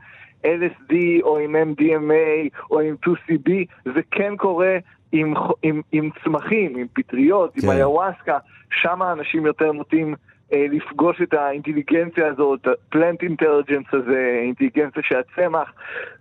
[0.45, 3.51] LSD או עם MDMA או עם 2CB,
[3.85, 4.77] זה כן קורה
[5.13, 7.67] עם, עם, עם צמחים, עם פטריות, כן.
[7.67, 8.39] עם איוואסקה,
[8.83, 10.15] שם האנשים יותר נוטים
[10.53, 15.73] אה, לפגוש את האינטליגנציה הזאת, פלנט אינטליג'נס הזה, אינטליגנציה של הצמח,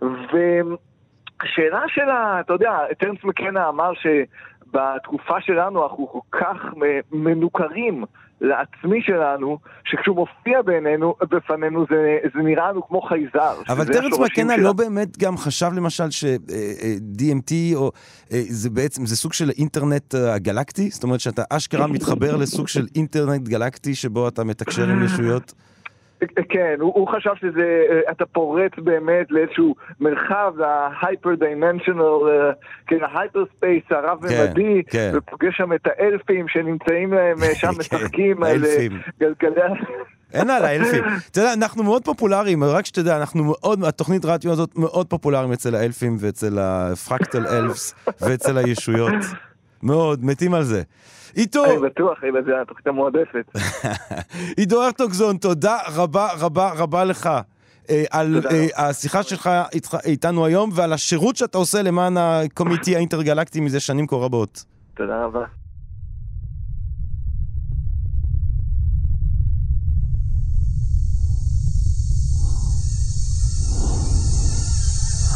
[0.02, 8.04] והשאלה שלה, אתה יודע, טרנס מקנה אמר שבתקופה שלנו אנחנו כל כך מ- מנוכרים
[8.40, 13.54] לעצמי שלנו, שכשהוא מופיע בעינינו, בפנינו זה, זה נראה לנו כמו חייזר.
[13.68, 14.62] אבל טרנס מקנה שלה.
[14.62, 17.92] לא באמת גם חשב למשל ש-DMT או
[18.32, 20.90] אה, זה בעצם, זה סוג של אינטרנט אה, הגלקטי?
[20.90, 25.54] זאת אומרת שאתה אשכרה מתחבר לסוג של אינטרנט גלקטי שבו אתה מתקשר עם ישויות?
[26.48, 32.02] כן, הוא, הוא חשב שזה, אה, אתה פורץ באמת לאיזשהו מרחב, ה hyper dimensional,
[32.86, 35.12] כן, ה hyperspace הרב-ממדי, כן.
[35.14, 38.86] ופוגש שם את האלפים שנמצאים להם אה, שם כן, משחקים על אה.
[39.20, 39.60] גלגלי...
[40.34, 41.04] אין על האלפים.
[41.30, 45.74] אתה יודע, אנחנו מאוד פופולריים, רק שתדע, אנחנו מאוד, התוכנית רדיו הזאת מאוד פופולריים אצל
[45.74, 49.12] האלפים ואצל הפרקטל אלפס ואצל הישויות.
[49.82, 50.82] מאוד, מתים על זה.
[51.34, 53.52] עידו, אני בטוח, אלא זה התוכנית המועדפת.
[54.58, 57.30] עידו הרטוגזון, תודה רבה רבה רבה לך.
[57.90, 58.88] אה, על אה.
[58.88, 59.50] השיחה שלך
[60.04, 64.64] איתנו היום ועל השירות שאתה עושה למען הקומיטי האינטרגלקטי מזה שנים כה רבות.
[64.94, 65.44] תודה רבה.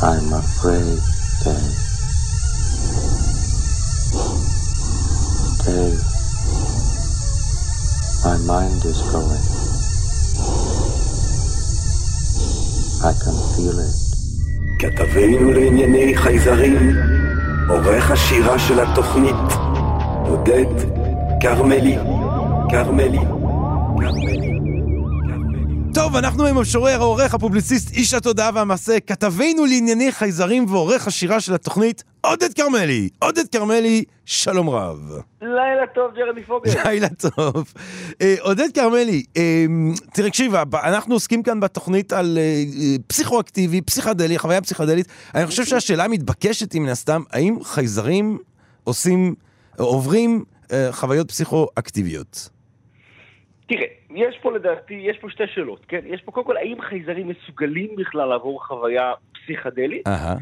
[0.05, 1.01] I'm afraid,
[1.43, 1.84] Dave.
[5.65, 5.97] Dave,
[8.23, 9.45] my mind is going.
[13.01, 14.05] I can feel it.
[14.79, 16.97] כתבנו לענייני חייזרים,
[17.69, 19.35] עורך השירה של התוכנית,
[20.29, 20.67] עודד
[21.41, 21.97] כרמלי,
[22.71, 23.19] כרמלי,
[24.01, 24.54] כרמלי.
[25.95, 31.55] טוב, אנחנו עם המשורר, העורך, הפובליציסט, איש התודעה והמעשה, כתבנו לענייני חייזרים ועורך השירה של
[31.55, 33.09] התוכנית, עודד כרמלי.
[33.19, 34.99] עודד כרמלי, שלום רב.
[35.43, 36.71] לילה טוב, ג'רמי פוגל.
[36.85, 37.73] לילה טוב.
[38.23, 39.65] אה, עודד כרמלי, אה,
[40.15, 40.53] תראה, הקשיב,
[40.85, 45.07] אנחנו עוסקים כאן בתוכנית על אה, אה, פסיכואקטיבי, פסיכדלי, חוויה פסיכדלית.
[45.35, 48.39] אני חושב שהשאלה המתבקשת היא מן הסתם, האם חייזרים
[48.85, 49.35] עושים,
[49.79, 52.49] עוברים אה, חוויות פסיכואקטיביות?
[53.69, 56.01] תראה, יש פה לדעתי, יש פה שתי שאלות, כן?
[56.05, 60.07] יש פה קודם כל, האם חייזרים מסוגלים בכלל לעבור חוויה פסיכדלית?
[60.07, 60.37] אהה.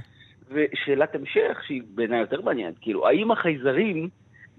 [0.51, 4.09] ושאלת המשך, שהיא בעיניי יותר מעניינת, כאילו, האם החייזרים,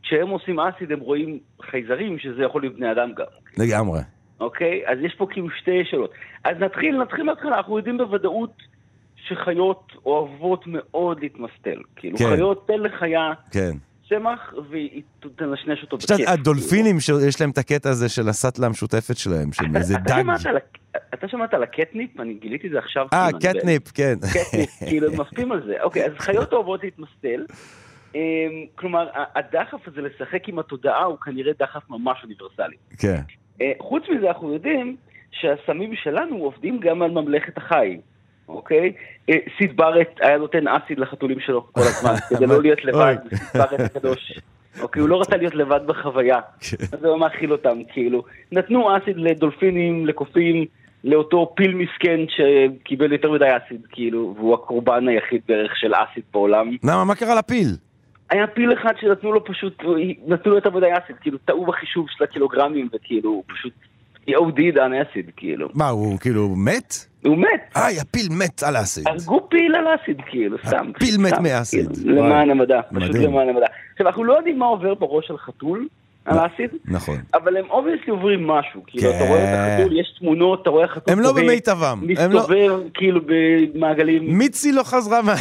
[0.04, 3.26] כשהם עושים אסיד הם רואים חייזרים, שזה יכול להיות בני אדם גם,
[3.58, 4.00] לגמרי.
[4.40, 4.82] אוקיי?
[4.88, 6.12] אז יש פה כאילו שתי שאלות.
[6.44, 8.54] אז נתחיל, נתחיל מההתחלה, אנחנו יודעים בוודאות
[9.16, 11.82] שחיות אוהבות מאוד להתמסטל.
[11.96, 12.36] כאילו, כן.
[12.36, 13.72] חיות, תן לחיה כן.
[14.10, 15.02] צמח והיא
[15.36, 16.28] תנשנש אותו בכיף.
[16.28, 20.24] הדולפינים שיש להם את הקטע הזה של הסאטלה המשותפת שלהם, של איזה דג.
[21.14, 22.20] אתה שמעת על הקטניפ?
[22.20, 23.08] אני גיליתי את זה עכשיו.
[23.14, 24.14] אה, כאילו, קטניפ, כן.
[24.34, 25.74] קטניפ, כאילו הם מפתים על זה.
[25.84, 27.46] אוקיי, אז חיות אוהבות להתמסטל.
[28.16, 28.20] אמ,
[28.76, 32.76] כלומר, הדחף הזה לשחק עם התודעה הוא כנראה דחף ממש אוניברסלי.
[32.98, 33.22] כן.
[33.62, 34.96] אה, חוץ מזה, אנחנו יודעים
[35.32, 37.98] שהסמים שלנו עובדים גם על ממלכת החי,
[38.48, 38.94] אוקיי?
[39.30, 43.16] אה, סיד בארט היה נותן אסיד לחתולים שלו כל הזמן, כדי לא להיות לבד.
[43.30, 44.40] סיד בארט הקדוש.
[44.82, 46.78] אוקיי, הוא לא רצה להיות לבד בחוויה, כן.
[46.98, 48.24] אז הוא מאכיל אותם, כאילו.
[48.52, 50.66] נתנו אסיד לדולפינים, לקופים,
[51.04, 56.78] לאותו פיל מסכן שקיבל יותר מדי אסיד, כאילו, והוא הקורבן היחיד בערך של אסיד בעולם.
[56.84, 57.68] למה, מה קרה לפיל?
[58.30, 59.84] היה פיל אחד שנתנו לו פשוט,
[60.28, 63.74] נתנו לו יותר מדי אסיד, כאילו, טעו בחישוב של הקילוגרמים, וכאילו, הוא פשוט
[64.30, 65.70] OD'd על אסיד, כאילו.
[65.74, 67.13] מה, הוא כאילו מת?
[67.26, 67.48] הוא מת.
[67.76, 69.08] איי, הפיל מת על האסיד.
[69.08, 70.92] הרגו פיל על אסיד, כאילו, סתם.
[70.96, 71.90] הפיל מת סתם, מאסיד.
[71.94, 73.16] כאילו, למען המדע, פשוט.
[73.16, 73.66] למען המדע.
[73.92, 75.88] עכשיו, אנחנו לא יודעים מה עובר בראש של חתול
[76.26, 77.18] על האסיד, נכון.
[77.34, 78.82] אבל הם obviously עוברים משהו.
[78.88, 79.18] כאילו, כן.
[79.18, 82.00] אתה רואה את החתול, יש תמונות, אתה רואה חתול הם לא במיטבם.
[82.02, 84.38] לא- מסתובב כאילו במעגלים.
[84.38, 85.34] מיצי לא חזרה מה...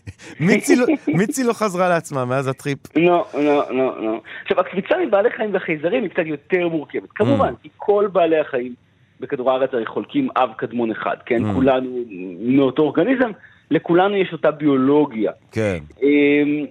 [0.46, 2.78] מיצי לא- מיצי לא חזרה לעצמה מאז הטריפ.
[2.96, 4.20] לא, לא, לא, לא.
[4.42, 7.08] עכשיו, הקפיצה מבעלי חיים וחייזרים היא קצת יותר מורכבת.
[7.14, 7.62] כמובן, Mm.
[7.62, 8.74] כי כל בעלי החיים
[9.20, 11.44] בכדור הארץ הרי חולקים אב קדמון אחד, כן?
[11.44, 11.54] Mm.
[11.54, 12.04] כולנו
[12.40, 13.30] מאותו אורגניזם,
[13.70, 15.32] לכולנו יש אותה ביולוגיה.
[15.52, 15.78] כן.
[16.02, 16.66] אמ,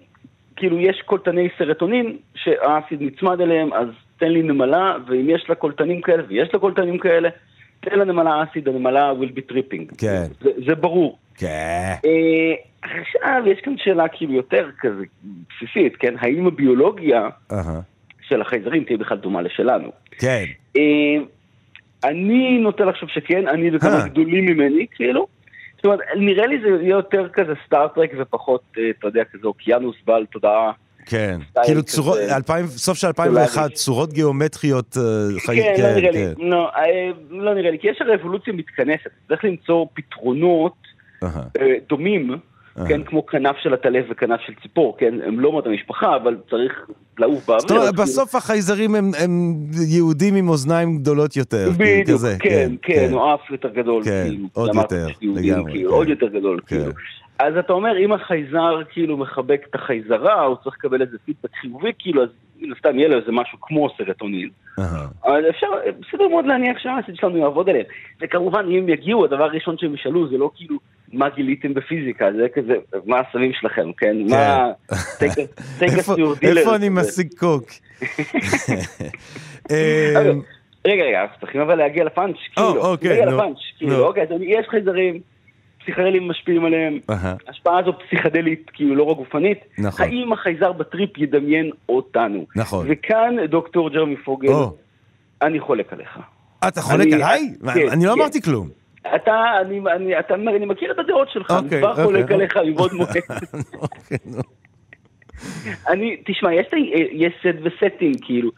[0.55, 3.87] כאילו יש קולטני סרטונין שהאסיד נצמד אליהם, אז
[4.19, 7.29] תן לי נמלה, ואם יש לה קולטנים כאלה, ויש לה קולטנים כאלה,
[7.79, 9.95] תן לנמלה אסיד, הנמלה will be tripping.
[9.97, 10.25] כן.
[10.41, 11.17] זה, זה ברור.
[11.37, 11.93] כן.
[12.05, 15.03] אה, עכשיו, יש כאן שאלה כאילו יותר כזה
[15.49, 16.13] בסיסית, כן?
[16.19, 17.79] האם הביולוגיה אהה.
[18.21, 19.91] של החייזרים תהיה בכלל דומה לשלנו?
[20.11, 20.43] כן.
[20.77, 21.23] אה,
[22.03, 24.07] אני נוטה לחשוב שכן, אני וכמה אה.
[24.07, 25.27] גדולים ממני, כאילו.
[25.75, 29.95] זאת אומרת, נראה לי זה יהיה יותר כזה סטארט-טרק ופחות, אה, אתה יודע, כזה אוקיינוס
[30.05, 30.71] בעל תודעה.
[31.05, 31.39] כן.
[31.65, 33.73] כאילו צורות, 2000 סוף של 2001, סולארי.
[33.73, 34.97] צורות גיאומטריות.
[34.97, 35.01] אה,
[35.45, 36.41] חי- כן, לא נראה לי, כן.
[36.47, 36.71] לא,
[37.29, 40.73] לא נראה לי, כי יש הרי אבולוציה מתכנסת, צריך למצוא פתרונות
[41.89, 42.31] דומים.
[42.87, 46.73] כן, כמו כנף של הטלף וכנף של ציפור, כן, הם לא מאותה משפחה, אבל צריך
[47.19, 47.59] לעוף באוויר.
[47.59, 49.53] זאת אומרת, אז בסוף החייזרים הם- הם
[49.95, 51.69] יהודים עם אוזניים גדולות יותר.
[51.77, 55.95] בדיוק, כזה, כן, כן, או אף יותר גדול, כן, כאילו, עוד יותר, לגמרי, כאילו, כן.
[55.95, 56.75] עוד יותר גדול, כן.
[56.79, 56.91] כאילו.
[57.39, 61.91] אז אתה אומר, אם החייזר כאילו מחבק את החייזרה, הוא צריך לקבל איזה פידבק חיובי,
[61.99, 62.29] כאילו, אז
[62.61, 64.49] מן הסתם יהיה לו איזה משהו כמו סרטונין.
[65.25, 65.67] אבל אפשר,
[65.99, 67.85] בסדר מאוד להניח שהאסיד שלנו יעבוד עליהם.
[68.21, 70.77] וכמובן, אם הם יגיעו, הדבר הראשון שהם ישאלו זה לא כאילו,
[71.13, 72.73] מה גיליתם בפיזיקה, זה כזה,
[73.05, 74.15] מה הסמים שלכם, כן?
[74.29, 74.71] מה...
[75.19, 75.23] take
[75.81, 76.11] us
[76.43, 76.89] איפה- אני.
[76.89, 77.63] משיג קוק?
[79.71, 80.41] אמ,
[80.87, 84.05] רגע, רגע, אנחנו צריכים אבל להגיע לפאנץ', כאילו, אוקיי, נו, כאילו.
[84.05, 85.19] אוקיי, יש חייזרים,
[85.87, 87.35] פסיכדלים משפיעים עליהם, אהה.
[87.47, 90.05] השפעה הזו פסיכדלית, כאילו לא רק גופנית, נכון.
[90.05, 92.45] האם החייזר בטריפ ידמיין אותנו?
[92.55, 92.85] נכון.
[92.89, 94.73] וכאן דוקטור ג'רמי פוגל, או,
[95.41, 96.19] אני חולק עליך.
[96.67, 97.41] אתה חולק אני- עליי?
[97.73, 98.19] כן, אני לא כן.
[98.19, 98.69] אמרתי כלום.
[99.15, 102.31] אתה, אני, אני, אתה, אני מכיר את הדעות שלך, אני אוקיי, כבר אוקיי, חולק.
[102.31, 103.09] עליך מבעוד מועד.
[103.73, 104.17] אוקיי.
[105.87, 106.61] אני, תשמע, אה,
[107.11, 108.51] יש סט וסטינג, כאילו.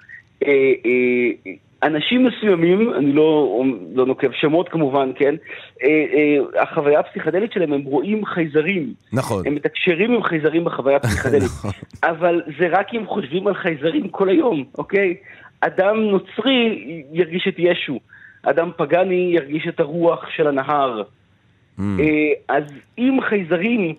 [1.84, 3.64] אנשים מסוימים, אני לא,
[3.94, 5.36] לא נוקב שמות כמובן, כן?
[5.84, 8.94] אה, אה, החוויה הפסיכדלית שלהם, הם רואים חייזרים.
[9.14, 9.48] נכון.
[9.48, 11.44] הם מתקשרים עם חייזרים בחוויה הפסיכדלית.
[11.44, 11.72] נכון.
[12.04, 15.16] אבל זה רק אם חושבים על חייזרים כל היום, אוקיי?
[15.62, 18.00] אדם נוצרי ירגיש את ישו.
[18.44, 21.02] אדם פגאני ירגיש את הרוח של הנהר.
[21.02, 21.82] Mm.
[22.00, 22.64] אה, אז
[22.98, 23.96] אם חייזרים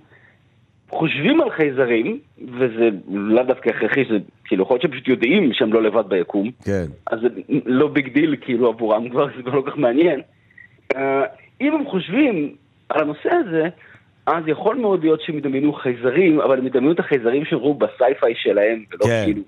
[0.91, 2.19] חושבים על חייזרים,
[2.59, 6.51] וזה לאו דווקא הכרחי, זה כאילו יכול להיות שהם פשוט יודעים שהם לא לבד ביקום,
[6.65, 6.85] כן.
[7.11, 7.29] אז זה
[7.67, 10.21] לא big deal כאילו עבורם כבר, זה כבר לא כל כך מעניין.
[10.97, 11.23] אה,
[11.61, 12.55] אם הם חושבים
[12.89, 13.69] על הנושא הזה,
[14.27, 18.85] אז יכול מאוד להיות שהם ידמיינו חייזרים, אבל הם ידמיינו את החייזרים שראו בסייפיי שלהם,
[18.93, 19.23] ולא כן.
[19.25, 19.43] כאילו...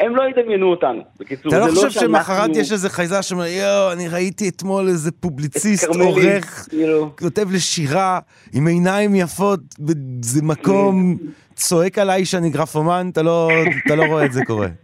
[0.00, 1.02] הם לא ידמיינו אותנו.
[1.20, 4.88] בקיצור, אתה לא זה חושב שאנחנו- שמחרת יש איזה חייזר שאומר, יואו, אני ראיתי אתמול
[4.88, 7.10] איזה פובליציסט, עורך, כאילו.
[7.18, 8.18] כותב לשירה,
[8.54, 11.16] עם עיניים יפות, באיזה מקום,
[11.54, 13.50] צועק עליי שאני גרפומן, אתה לא
[13.86, 14.68] אתה לא רואה את זה קורה.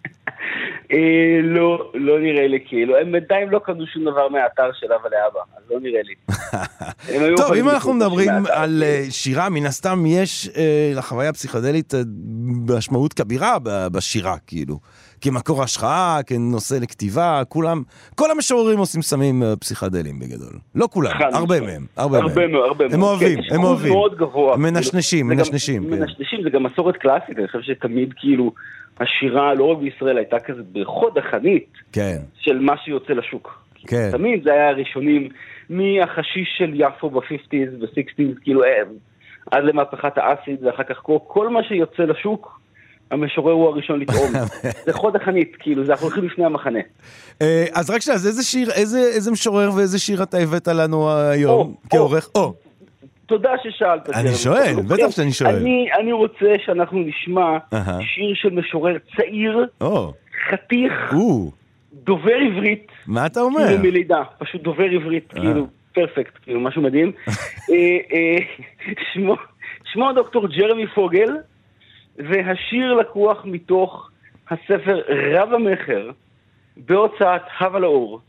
[0.92, 0.98] אה,
[1.42, 5.40] לא, לא נראה לי כאילו, הם בינתיים לא קנו שום דבר מהאתר של אבא לאבא,
[5.56, 6.14] אז לא נראה לי.
[7.36, 8.82] טוב, אם אנחנו מדברים על כאילו.
[8.82, 12.00] אה, שירה, מן הסתם יש אה, לחוויה הפסיכדלית אה,
[12.76, 13.56] משמעות כבירה
[13.92, 14.78] בשירה, כאילו.
[15.22, 17.82] כמקור השראה, כנושא לכתיבה, כולם,
[18.14, 20.58] כל המשוררים עושים סמים אה, פסיכדליים בגדול.
[20.74, 21.60] לא כולם, הרבה.
[21.60, 22.28] מהם, הרבה מהם.
[22.28, 22.94] הרבה מאוד, הרבה מאוד.
[22.94, 23.92] הם אוהבים, כן, הם אוהבים.
[23.92, 24.56] מאוד גבוה.
[24.56, 25.90] מנשנשים, מנשנשים, כן.
[25.90, 28.52] מנשנשים, זה גם מסורת קלאסית, אני חושב שתמיד כאילו,
[29.00, 33.62] השירה, לא רק בישראל, הייתה כזה בחוד החנית כן, של מה שיוצא לשוק.
[33.86, 34.10] כן.
[34.12, 35.28] תמיד זה היה הראשונים,
[35.70, 38.82] מהחשיש של יפו ב-50's ו-60's, כאילו, אה,
[39.50, 42.61] עד למהפכת האסיד, ואחר כך כל מה שיוצא לשוק,
[43.12, 44.30] המשורר הוא הראשון לטעום.
[44.86, 46.78] זה חוד החנית, כאילו, זה אנחנו הולכים לפני המחנה.
[47.42, 48.70] אה, אז רק שנייה, אז איזה שיר,
[49.14, 52.30] איזה משורר ואיזה שיר אתה הבאת לנו היום כעורך?
[52.34, 52.54] או,
[53.26, 54.10] תודה ששאלת.
[54.10, 54.34] אני.
[54.34, 54.96] שואל, אוקיי.
[54.96, 55.56] בטח שאני שואל.
[55.56, 57.58] אני, אני רוצה שאנחנו נשמע.
[58.00, 59.66] שיר של משורר צעיר,
[60.50, 61.14] חתיך,
[61.92, 63.66] דובר עברית, מה אתה אומר?
[63.66, 65.40] כאילו מלידה, פשוט דובר עברית, אה.
[65.40, 67.12] כאילו, פרפקט, כאילו, משהו מדהים.
[67.70, 68.36] אה,
[69.92, 71.28] שמו דוקטור ג'רמי פוגל,
[72.18, 74.10] והשיר לקוח מתוך
[74.50, 76.10] הספר רב המכר
[76.76, 78.20] בהוצאת הווה לאור,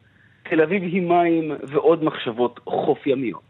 [0.49, 3.41] תל אביב היא מים ועוד מחשבות חוף ימיות.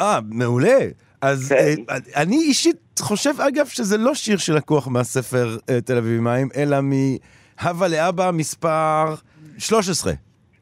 [0.00, 0.78] אה, מעולה.
[1.22, 1.82] אז כן.
[1.90, 6.76] אה, אני אישית חושב, אגב, שזה לא שיר שלקוח מהספר אה, תל אביב מים, אלא
[6.80, 9.14] מהווה לאבא מספר
[9.58, 10.12] 13.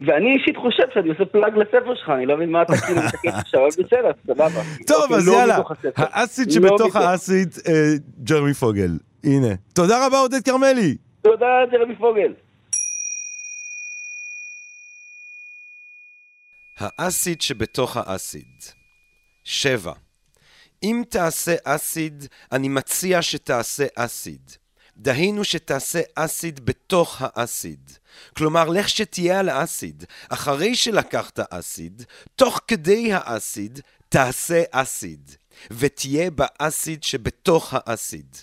[0.01, 3.29] ואני אישית חושב שאני עושה פלאג לספר שלך, אני לא מבין מה אתה כאילו מתקן
[3.29, 4.63] עכשיו, אבל בסדר, סבבה.
[4.87, 5.59] טוב, אוקיי, אז לא יאללה.
[5.97, 7.73] האסיד לא שבתוך האסיד, אה,
[8.25, 8.91] ג'רמי פוגל.
[9.25, 9.55] הנה.
[9.75, 10.97] תודה רבה, עודד כרמלי.
[11.23, 12.35] תודה, ג'רמי פוגל.
[16.79, 18.63] האסיד שבתוך האסיד.
[19.45, 19.93] שבע.
[20.83, 24.51] אם תעשה אסיד, אני מציע שתעשה אסיד.
[25.03, 27.91] דהיינו שתעשה אסיד בתוך האסיד.
[28.37, 30.05] כלומר, לך שתהיה על האסיד.
[30.29, 32.03] אחרי שלקחת אסיד,
[32.37, 35.31] תוך כדי האסיד, תעשה אסיד.
[35.71, 38.37] ותהיה באסיד שבתוך האסיד.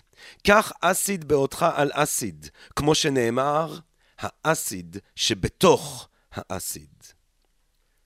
[0.47, 3.79] קח אסיד בעודך על אסיד, כמו שנאמר,
[4.19, 7.03] האסיד שבתוך האסיד.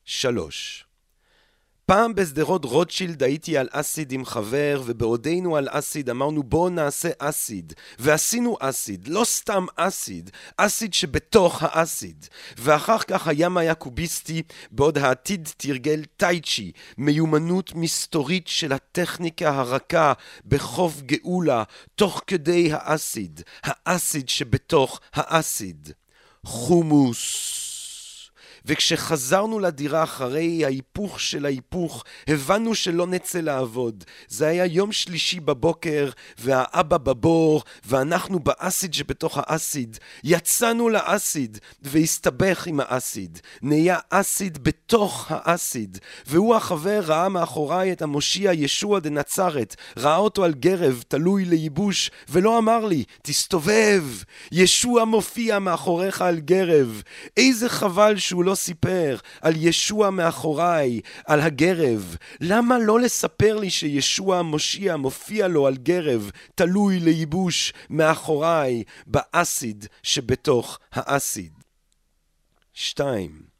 [0.06, 0.86] שלוש.
[1.91, 7.73] פעם בשדרות רוטשילד הייתי על אסיד עם חבר, ובעודנו על אסיד אמרנו בואו נעשה אסיד.
[7.99, 12.25] ועשינו אסיד, לא סתם אסיד, אסיד שבתוך האסיד.
[12.58, 20.13] ואחר כך הים היה קוביסטי, בעוד העתיד תרגל טייצ'י, מיומנות מסתורית של הטכניקה הרכה
[20.45, 21.63] בחוף גאולה,
[21.95, 25.91] תוך כדי האסיד, האסיד שבתוך האסיד.
[26.45, 27.61] חומוס.
[28.65, 34.04] וכשחזרנו לדירה אחרי ההיפוך של ההיפוך, הבנו שלא נצא לעבוד.
[34.28, 39.97] זה היה יום שלישי בבוקר, והאבא בבור, ואנחנו באסיד שבתוך האסיד.
[40.24, 43.39] יצאנו לאסיד, והסתבך עם האסיד.
[43.62, 45.97] נהיה אסיד בתוך האסיד.
[46.28, 52.58] והוא החבר ראה מאחוריי את המושיע ישוע דנצרת, ראה אותו על גרב, תלוי לייבוש, ולא
[52.58, 54.04] אמר לי, תסתובב,
[54.52, 57.04] ישוע מופיע מאחוריך על גרב.
[57.38, 62.16] איזה חבל שהוא לא סיפר על ישוע מאחוריי, על הגרב.
[62.42, 70.80] למה לא לספר לי שישוע המושיע מופיע לו על גרב, תלוי לייבוש, מאחוריי, באסיד שבתוך
[70.92, 71.54] האסיד?
[72.74, 73.51] שתיים.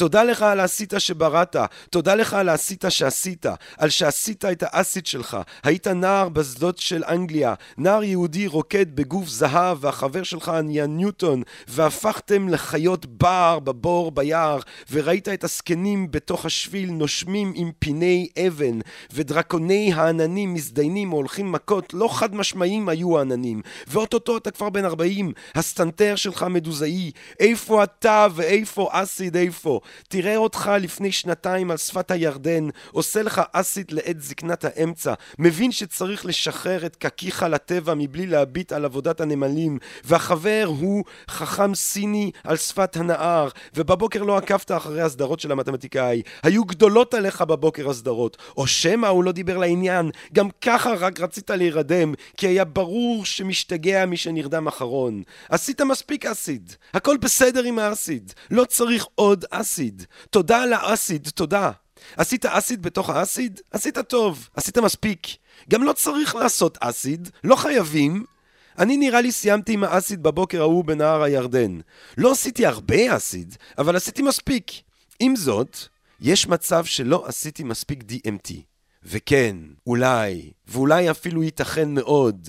[0.00, 1.56] תודה לך על העשית שבראת,
[1.90, 3.46] תודה לך על העשית שעשית,
[3.78, 5.36] על שעשית את האסית שלך.
[5.62, 12.48] היית נער בשדות של אנגליה, נער יהודי רוקד בגוף זהב, והחבר שלך נהיה ניוטון, והפכתם
[12.48, 14.58] לחיות בר בבור ביער,
[14.90, 18.78] וראית את הזקנים בתוך השביל נושמים עם פיני אבן,
[19.12, 23.62] ודרקוני העננים מזדיינים או הולכים מכות, לא חד משמעיים היו העננים.
[23.86, 27.10] ואו-טו-טו אתה כבר בן 40, הסטנטר שלך מדוזאי,
[27.40, 29.80] איפה אתה ואיפה אסיד איפה?
[30.08, 36.26] תראה אותך לפני שנתיים על שפת הירדן, עושה לך אסיד לעת זקנת האמצע, מבין שצריך
[36.26, 42.96] לשחרר את קקיך לטבע מבלי להביט על עבודת הנמלים, והחבר הוא חכם סיני על שפת
[42.96, 46.22] הנהר, ובבוקר לא עקבת אחרי הסדרות של המתמטיקאי.
[46.42, 51.50] היו גדולות עליך בבוקר הסדרות, או שמא הוא לא דיבר לעניין, גם ככה רק רצית
[51.50, 55.22] להירדם, כי היה ברור שמשתגע מי שנרדם אחרון.
[55.48, 59.79] עשית מספיק אסיד, הכל בסדר עם האסיד, לא צריך עוד אסיד.
[60.30, 61.70] תודה על האסיד, תודה.
[62.16, 63.60] עשית אסיד בתוך האסיד?
[63.70, 65.26] עשית טוב, עשית מספיק.
[65.70, 68.24] גם לא צריך לעשות אסיד, לא חייבים.
[68.78, 71.78] אני נראה לי סיימתי עם האסיד בבוקר ההוא בנהר הירדן.
[72.18, 74.70] לא עשיתי הרבה אסיד, אבל עשיתי מספיק.
[75.20, 75.76] עם זאת,
[76.20, 78.52] יש מצב שלא עשיתי מספיק DMT.
[79.02, 82.48] וכן, אולי, ואולי אפילו ייתכן מאוד,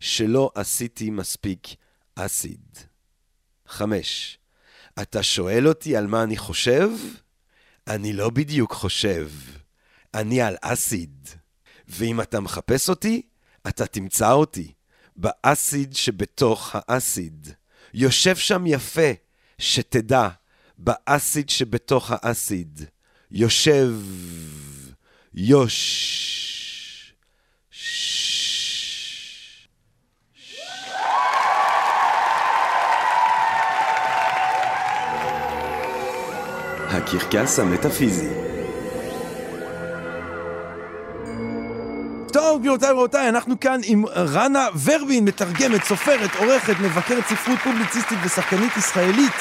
[0.00, 1.68] שלא עשיתי מספיק
[2.14, 2.78] אסיד.
[3.68, 4.38] חמש.
[5.02, 6.90] אתה שואל אותי על מה אני חושב?
[7.86, 9.30] אני לא בדיוק חושב.
[10.14, 11.28] אני על אסיד.
[11.88, 13.22] ואם אתה מחפש אותי,
[13.68, 14.72] אתה תמצא אותי.
[15.16, 17.48] באסיד שבתוך האסיד.
[17.94, 19.10] יושב שם יפה,
[19.58, 20.28] שתדע,
[20.78, 22.84] באסיד שבתוך האסיד.
[23.30, 23.92] יושב,
[25.34, 25.74] יוש.
[27.70, 28.23] ש-
[36.88, 38.28] הקרקס המטאפיזי.
[42.32, 48.76] טוב, גבירותיי ורבותיי, אנחנו כאן עם רנה ורבין, מתרגמת, סופרת, עורכת, מבקרת ספרות פובליציסטית ושחקנית
[48.76, 49.32] ישראלית.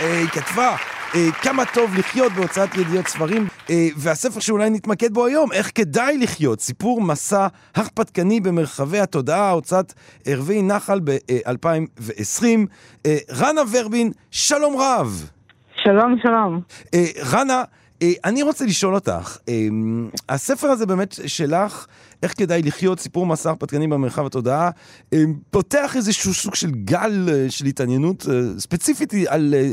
[0.00, 0.76] אה, היא כתבה
[1.14, 6.18] אה, כמה טוב לחיות בהוצאת ידיעות ספרים, אה, והספר שאולי נתמקד בו היום, איך כדאי
[6.18, 9.92] לחיות, סיפור מסע הרפתקני במרחבי התודעה, הוצאת
[10.24, 12.44] ערבי נחל ב-2020.
[13.30, 15.30] רנה ורבין, שלום רב.
[15.84, 16.60] שלום, שלום.
[16.94, 17.62] אה, רנה,
[18.02, 19.68] אה, אני רוצה לשאול אותך, אה,
[20.28, 21.86] הספר הזה באמת שלך,
[22.22, 24.70] איך כדאי לחיות, סיפור מסע הרפתקנים במרחב התודעה,
[25.12, 25.18] אה,
[25.50, 29.70] פותח איזשהו סוג של גל אה, של התעניינות אה, ספציפית על אה,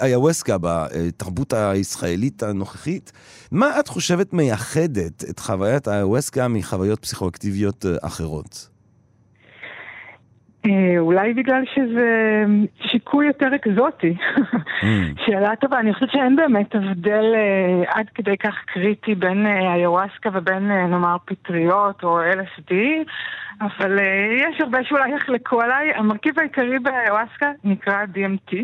[0.00, 3.12] אה, איווסקה בתרבות הישראלית הנוכחית.
[3.50, 8.71] מה את חושבת מייחדת את חוויית איווסקה מחוויות פסיכואקטיביות אה, אחרות?
[10.66, 12.44] אה, אולי בגלל שזה
[12.80, 14.16] שיקוי יותר אקזוטי.
[15.26, 20.30] שאלה טובה, אני חושבת שאין באמת הבדל אה, עד כדי כך קריטי בין אה, איוואסקה
[20.32, 22.74] ובין אה, נאמר פטריות או LSD,
[23.60, 25.92] אבל אה, יש הרבה שאולי יחלקו עליי.
[25.94, 28.56] המרכיב העיקרי באיוואסקה נקרא DMT,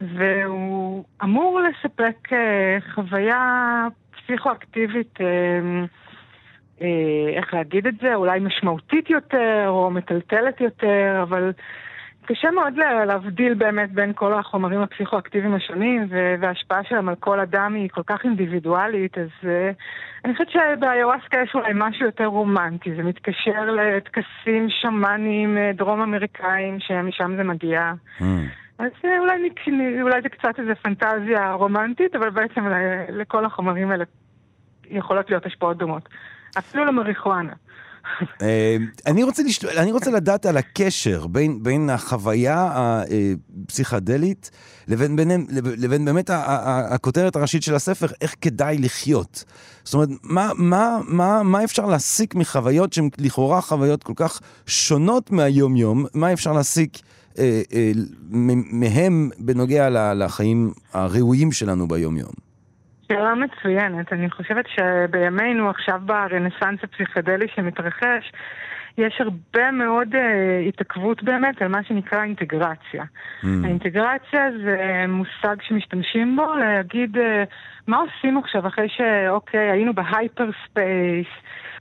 [0.00, 3.86] והוא אמור לספק אה, חוויה
[4.16, 5.26] פסיכואקטיבית אה,
[7.36, 11.52] איך להגיד את זה, אולי משמעותית יותר או מטלטלת יותר, אבל
[12.26, 16.06] קשה מאוד לה- להבדיל באמת בין כל החומרים הפסיכואקטיביים השונים,
[16.40, 19.70] וההשפעה שלהם על כל אדם היא כל כך אינדיבידואלית, אז אה,
[20.24, 26.80] אני חושבת שבאיוואסקה יש אולי משהו יותר רומנטי, זה מתקשר לטקסים שמאניים אה, דרום אמריקאים,
[26.80, 27.92] שמשם זה מגיע.
[28.78, 29.48] אז אה, אולי,
[30.02, 32.64] אולי זה קצת איזה פנטזיה רומנטית, אבל בעצם
[33.08, 34.04] לכל החומרים האלה
[34.90, 36.08] יכולות להיות השפעות דומות.
[36.58, 37.52] אפילו למריחואנה.
[38.42, 38.76] אה,
[39.06, 39.78] אני רוצה, לשל...
[39.78, 42.72] אני רוצה לדעת על הקשר בין, בין החוויה
[43.66, 44.50] הפסיכדלית
[44.88, 46.30] לבין, ביניהם, לבין באמת
[46.90, 49.44] הכותרת הראשית של הספר, איך כדאי לחיות.
[49.84, 55.30] זאת אומרת, מה, מה, מה, מה אפשר להסיק מחוויות שהן לכאורה חוויות כל כך שונות
[55.30, 56.98] מהיום-יום, מה אפשר להסיק
[57.38, 57.92] אה, אה,
[58.70, 62.49] מהם בנוגע לחיים הראויים שלנו ביום-יום?
[63.10, 64.12] שאלה מצוינת.
[64.12, 68.32] אני חושבת שבימינו, עכשיו ברנסאנס הפסיכדלי שמתרחש,
[68.98, 73.04] יש הרבה מאוד אה, התעכבות באמת על מה שנקרא אינטגרציה.
[73.42, 77.44] האינטגרציה זה מושג שמשתמשים בו להגיד אה,
[77.86, 81.26] מה עושים עכשיו אחרי שאוקיי, היינו ב hyperspace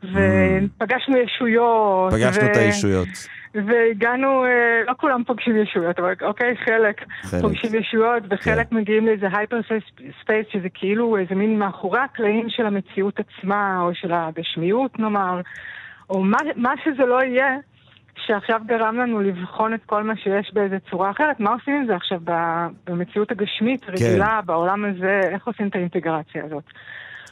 [0.03, 2.13] ופגשנו ישויות.
[2.13, 3.38] פגשנו את ו- הישויות.
[3.55, 7.41] והגענו, אה, לא כולם פוגשים ישויות, אבל אוקיי, חלק, חלק.
[7.41, 9.59] פוגשים ישויות, וחלק מגיעים לאיזה hyper
[10.21, 15.41] space, שזה כאילו איזה מין מאחורי הקלעים של המציאות עצמה, או של הגשמיות נאמר,
[16.09, 17.57] או מה, מה שזה לא יהיה,
[18.25, 21.95] שעכשיו גרם לנו לבחון את כל מה שיש באיזה צורה אחרת, מה עושים עם זה
[21.95, 22.19] עכשיו
[22.87, 26.63] במציאות הגשמית, רגילה, בעולם הזה, איך עושים את האינטגרציה הזאת?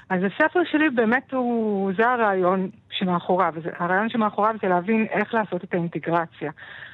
[0.10, 5.74] אז הספר שלי באמת הוא, זה הרעיון שמאחוריו, הרעיון שמאחוריו זה להבין איך לעשות את
[5.74, 6.52] האינטגרציה.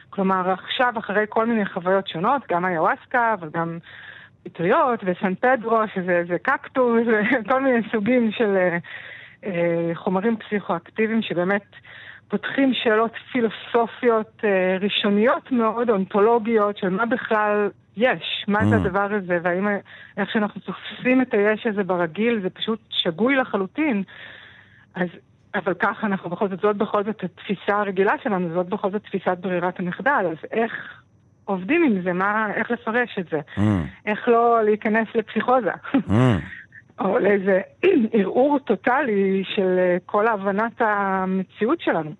[0.10, 3.78] כלומר, עכשיו, אחרי כל מיני חוויות שונות, גם איוואסקה, אבל גם
[4.43, 7.01] פטריות וסן פדרו, שזה זה קקטוס,
[7.45, 8.78] וכל מיני סוגים של אה,
[9.45, 11.66] אה, חומרים פסיכואקטיביים שבאמת
[12.28, 18.80] פותחים שאלות פילוסופיות אה, ראשוניות מאוד, אונתולוגיות, של מה בכלל יש, מה זה Mm.
[18.80, 19.68] הדבר הזה, והאם
[20.18, 24.04] איך שאנחנו תופסים את היש הזה ברגיל, זה פשוט שגוי לחלוטין.
[24.96, 25.08] אז,
[25.56, 29.38] אבל ככה אנחנו בכל זאת, זאת בכל זאת התפיסה הרגילה שלנו, זאת בכל זאת תפיסת
[29.41, 31.02] ברירת המחדל, אז איך
[31.46, 33.39] עובדים עם זה, מה, איך לפרש את זה,
[34.06, 35.72] איך לא להיכנס לפסיכוזה.
[37.00, 37.62] או לאיזה
[38.14, 42.12] ערעור טוטאלי של אה, כל הבנת המציאות שלנו.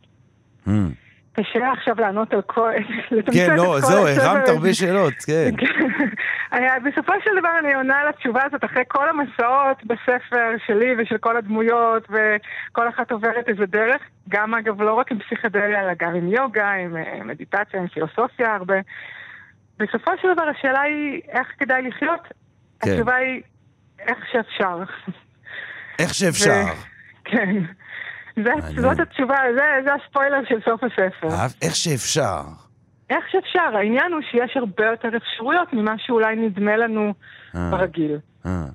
[1.34, 2.72] קשה עכשיו לענות על כל...
[3.36, 4.50] כן, לא, זהו, הרמת.
[4.50, 5.50] הרבה שאלות, כן.
[6.86, 11.38] בסופו של דבר אני עונה על התשובה הזאת אחרי כל המסעות בספר שלי ושל כל
[11.38, 16.28] הדמויות וכל אחת עוברת איזה דרך, גם אגב לא רק עם פסיכדליה אלא גם עם
[16.28, 18.76] יוגה, עם אה, מדיטציה, עם פילוסופיה הרבה.
[19.80, 22.28] בסופו של דבר השאלה היא איך כדאי לחיות,
[22.80, 22.92] כן.
[22.92, 23.42] התשובה היא
[24.00, 24.84] איך שאפשר.
[26.00, 26.64] איך שאפשר.
[27.32, 27.64] כן.
[28.82, 31.28] זאת התשובה, זה, זה הספוילר של סוף הספר.
[31.62, 32.42] איך שאפשר.
[33.10, 37.14] איך שאפשר, העניין הוא שיש הרבה יותר אפשרויות ממה שאולי נדמה לנו
[37.56, 37.70] אה.
[37.72, 38.18] ברגיל.
[38.46, 38.66] אה.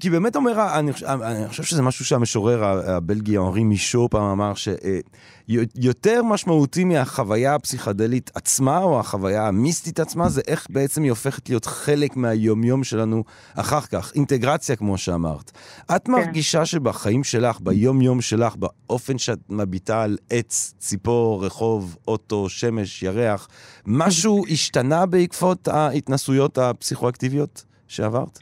[0.00, 4.52] כי באמת אומר, אני חושב- אני חושב שזה משהו שהמשורר הבלגי, אנרי מישו, פעם אמר
[4.54, 11.64] שיותר משמעותי מהחוויה הפסיכדלית עצמה, או החוויה המיסטית עצמה, זה איך בעצם היא הופכת להיות
[11.64, 14.12] חלק מהיומיום שלנו אחר כך.
[14.14, 15.50] אינטגרציה, כמו שאמרת.
[15.96, 23.02] את מרגישה שבחיים שלך, ביום-יום שלך, באופן שאת מביטה על עץ, ציפור, רחוב, אוטו, שמש,
[23.02, 23.48] ירח,
[23.86, 28.38] משהו השתנה בעקבות ההתנסויות הפסיכואקטיביות שעברת?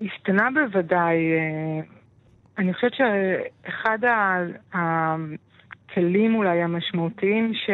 [0.00, 1.32] השתנה בוודאי.
[1.32, 1.80] אה,
[2.58, 3.98] אני חושבת שאחד
[4.72, 7.70] הכלים אולי המשמעותיים ש...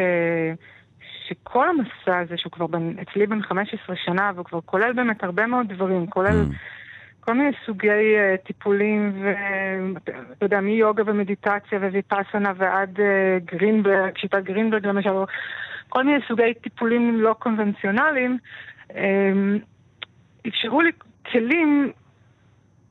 [1.27, 5.47] שכל המסע הזה, שהוא כבר בן, אצלי בן 15 שנה, והוא כבר כולל באמת הרבה
[5.47, 6.43] מאוד דברים, כולל
[7.19, 14.85] כל מיני סוגי uh, טיפולים, ואתה יודע, מיוגה ומדיטציה וויפאסנה ועד uh, גרינברג, שיטת גרינברג
[14.85, 15.09] למשל,
[15.89, 18.37] כל מיני סוגי טיפולים לא קונבנציונליים,
[18.89, 18.93] um,
[20.47, 20.91] אפשרו לי
[21.31, 21.91] כלים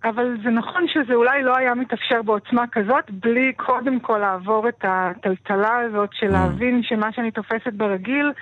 [0.04, 4.84] אבל זה נכון שזה אולי לא היה מתאפשר בעוצמה כזאת, בלי קודם כל לעבור את
[4.88, 8.32] הטלטלה הזאת של להבין שמה שאני תופסת ברגיל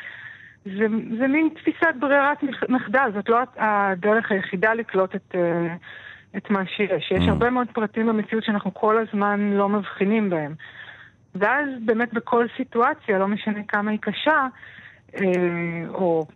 [0.65, 0.87] זה,
[1.19, 5.75] זה מין תפיסת ברירת מח- מחדל, זאת לא הדרך היחידה לקלוט את, אה,
[6.37, 7.11] את מה שיש.
[7.11, 7.31] יש Mm.
[7.31, 10.55] הרבה מאוד פרטים במציאות שאנחנו כל הזמן לא מבחינים בהם.
[11.35, 14.47] ואז באמת בכל סיטואציה, לא משנה כמה היא קשה,
[15.21, 15.25] אה,
[15.89, 16.27] או,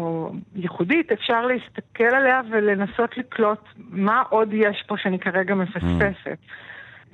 [0.00, 6.38] או ייחודית, אפשר להסתכל עליה ולנסות לקלוט מה עוד יש פה שאני כרגע מפספסת.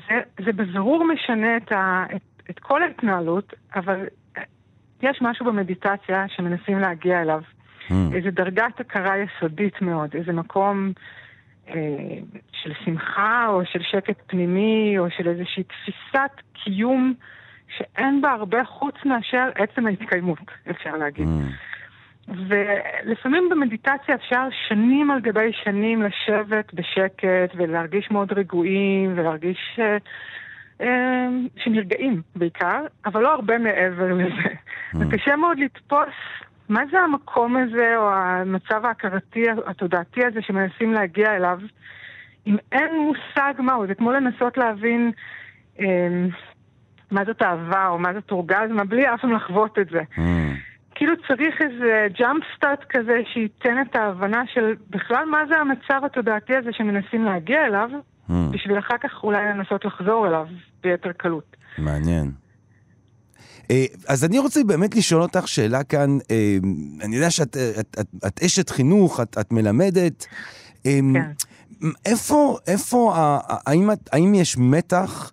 [0.09, 4.07] זה, זה בבירור משנה את, ה, את, את כל ההתנהלות, אבל
[5.03, 7.43] יש משהו במדיטציה שמנסים להגיע אליו.
[7.91, 10.93] איזו דרגת הכרה יסודית מאוד, איזה מקום
[11.69, 11.75] אה,
[12.53, 17.15] של שמחה או של שקט פנימי או של איזושהי תפיסת קיום
[17.77, 21.29] שאין בה הרבה חוץ מאשר עצם ההתקיימות, אפשר להגיד.
[22.29, 29.97] ולפעמים במדיטציה אפשר שנים על גבי שנים לשבת בשקט ולהרגיש מאוד רגועים ולהרגיש אה,
[30.81, 34.49] אה, שנרגעים בעיקר, אבל לא הרבה מעבר לזה.
[34.95, 36.15] וקשה מאוד לתפוס
[36.69, 41.59] מה זה המקום הזה או המצב ההכרתי, התודעתי הזה שמנסים להגיע אליו,
[42.47, 45.13] אם אין מושג מהו, זה כמו לנסות להבין
[45.81, 45.87] אה,
[47.11, 50.03] מה זאת אהבה או מה זאת אורגזמה, בלי אף פעם לחוות את זה.
[51.03, 56.57] כאילו צריך איזה ג'אמפ סטארט כזה שייתן את ההבנה של בכלל מה זה המצב התודעתי
[56.57, 57.89] הזה שמנסים להגיע אליו,
[58.29, 60.47] בשביל אחר כך אולי לנסות לחזור אליו
[60.83, 61.57] ביתר קלות.
[61.79, 62.31] מעניין.
[63.71, 66.57] אה, אז אני רוצה באמת לשאול אותך שאלה כאן, אה,
[67.05, 70.27] אני יודע שאת אה, את, את, את אשת חינוך, את, את מלמדת.
[70.83, 70.93] כן.
[72.07, 73.13] איפה, איפה,
[73.67, 75.33] האם, האם יש מתח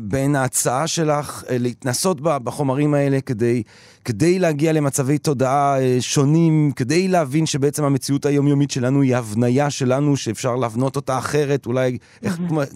[0.00, 3.62] בין ההצעה שלך להתנסות בחומרים האלה כדי,
[4.06, 10.16] כדי להגיע למצבי תודעה אה, שונים, כדי להבין שבעצם המציאות היומיומית שלנו היא הבניה שלנו,
[10.16, 12.66] שאפשר להבנות אותה אחרת, אולי, איך, כמו- אה,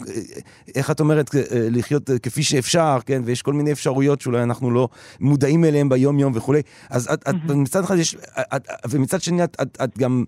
[0.76, 3.22] איך את אומרת, אה, לחיות כפי שאפשר, כן?
[3.24, 4.88] ויש כל מיני אפשרויות שאולי אנחנו לא
[5.20, 6.62] מודעים אליהן ביום-יום וכולי.
[6.90, 8.16] אז את, את, מצד אחד יש,
[8.56, 10.24] את, ומצד שני את, את, את גם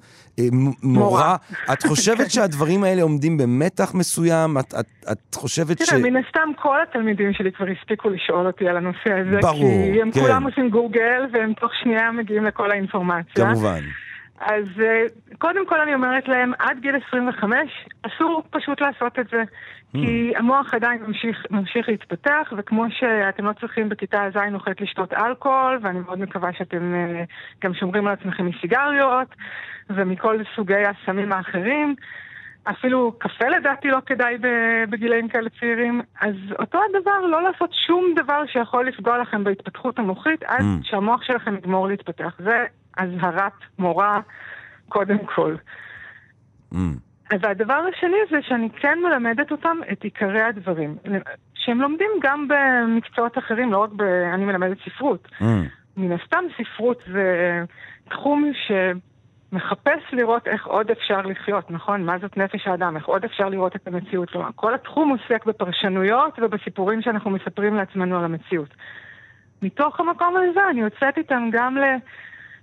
[0.83, 1.37] מורה.
[1.73, 4.59] את חושבת שהדברים האלה עומדים במתח מסוים?
[4.59, 5.89] את, את, את חושבת ש...
[5.89, 10.03] תראה, מן הסתם כל התלמידים שלי כבר הספיקו לשאול אותי על הנושא הזה, ברור, כי
[10.03, 10.21] הם כן.
[10.21, 13.47] כולם עושים גוגל והם תוך שנייה מגיעים לכל האינפורמציה.
[13.47, 13.81] כמובן.
[14.41, 15.03] אז אה,
[15.39, 19.43] קודם כל אני אומרת להם, עד גיל 25 אסור פשוט לעשות את זה.
[19.93, 25.13] כי המוח עדיין ממשיך, ממשיך להתפתח, וכמו שאתם לא צריכים בכיתה ז' או ח' לשתות
[25.13, 27.25] אלכוהול, ואני מאוד מקווה שאתם אה,
[27.65, 29.29] גם שומרים על עצמכם מסיגריות,
[29.91, 31.95] ומכל סוגי הסמים האחרים.
[32.65, 34.39] אפילו קפה לדעתי לא כדאי
[34.91, 40.43] בגילאים כאלה צעירים, אז אותו הדבר, לא לעשות שום דבר שיכול לפגוע לכם בהתפתחות המוחית
[40.43, 40.85] עד Mm.
[40.85, 42.35] שהמוח שלכם יגמור להתפתח.
[42.39, 42.65] זה
[42.97, 44.21] אזהרת מורה
[44.89, 45.55] קודם כל.
[47.33, 50.97] אז הדבר השני זה שאני כן מלמדת אותם את עיקרי הדברים,
[51.55, 54.03] שהם לומדים גם במקצועות אחרים, לא רק ב...
[54.35, 55.29] אני מלמדת ספרות.
[55.97, 57.59] מן הסתם ספרות זה
[58.11, 58.53] תחום
[59.53, 62.03] שמחפש לראות איך עוד אפשר לחיות, נכון?
[62.05, 64.31] מה זאת נפש האדם, איך עוד אפשר לראות את המציאות.
[64.31, 68.69] כלומר, כל התחום עוסק בפרשנויות ובסיפורים שאנחנו מספרים לעצמנו על המציאות.
[69.63, 71.83] מתוך המקום הזה אני יוצאת איתם גם ל...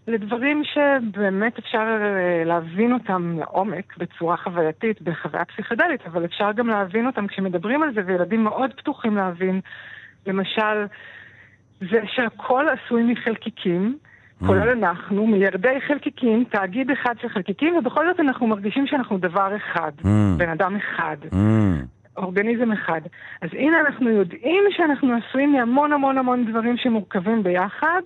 [0.08, 7.08] לדברים שבאמת אפשר אה, להבין אותם לעומק בצורה חווייתית, בחוויה פסיכדלית, אבל אפשר גם להבין
[7.08, 9.62] אותם כשמדברים על זה, וילדים מאוד פתוחים להבין,
[10.28, 10.86] למשל,
[11.80, 13.98] זה שהכל עשוי מחלקיקים,
[14.48, 19.92] כולל אנחנו, מיליארדי חלקיקים, תאגיד אחד של חלקיקים, ובכל זאת אנחנו מרגישים שאנחנו דבר אחד,
[20.38, 21.18] בן אדם אחד.
[22.18, 23.02] אורגניזם אחד.
[23.42, 28.02] אז הנה אנחנו יודעים שאנחנו עשויים מהמון המון המון דברים שמורכבים ביחד,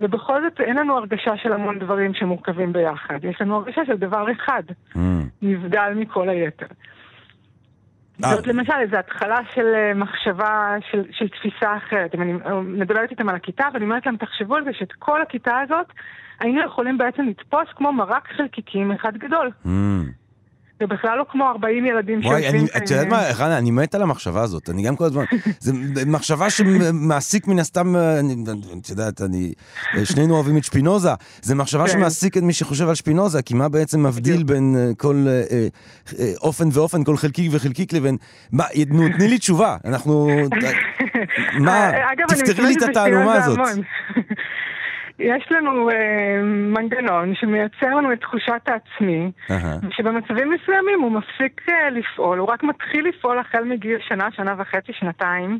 [0.00, 3.18] ובכל זאת אין לנו הרגשה של המון דברים שמורכבים ביחד.
[3.22, 4.62] יש לנו הרגשה של דבר אחד,
[5.42, 6.66] נבדל מכל היתר.
[8.18, 12.14] זאת למשל איזו התחלה של אה, מחשבה, של, של תפיסה אחרת.
[12.14, 15.22] אם אני אה, מדברת איתם על הכיתה, ואני אומרת להם, תחשבו על זה שאת כל
[15.22, 15.86] הכיתה הזאת
[16.40, 19.50] היינו יכולים בעצם לתפוס כמו מרק חלקיקים אחד גדול.
[20.80, 22.82] זה בכלל לא כמו 40 ילדים וואי, אני- כאן.
[22.82, 24.70] את יודעת מה, חנה, אני מת על המחשבה הזאת.
[24.70, 25.24] אני גם כל הזמן...
[25.60, 25.72] זו
[26.06, 27.94] מחשבה שמעסיק מן הסתם,
[28.80, 29.52] את יודעת, אני...
[30.04, 31.10] שנינו אוהבים את שפינוזה.
[31.42, 31.92] זו מחשבה כן.
[31.92, 35.66] שמעסיק את מי שחושב על שפינוזה, כי מה בעצם מבדיל בין אה, כל אה,
[36.18, 38.16] אה, אופן ואופן, כל חלקיק וחלקיק לבין...
[38.52, 39.76] מה, נו, תני לי תשובה.
[39.84, 40.28] אנחנו...
[41.66, 41.90] מה,
[42.28, 43.58] תפתרי לי את התעלומה הזאת.
[45.18, 49.78] יש לנו אה, מנגנון שמייצר לנו את תחושת העצמי, אהה.
[49.90, 54.92] שבמצבים מסוימים הוא מפסיק אה, לפעול, הוא רק מתחיל לפעול החל מגיל שנה, שנה וחצי,
[54.92, 55.58] שנתיים.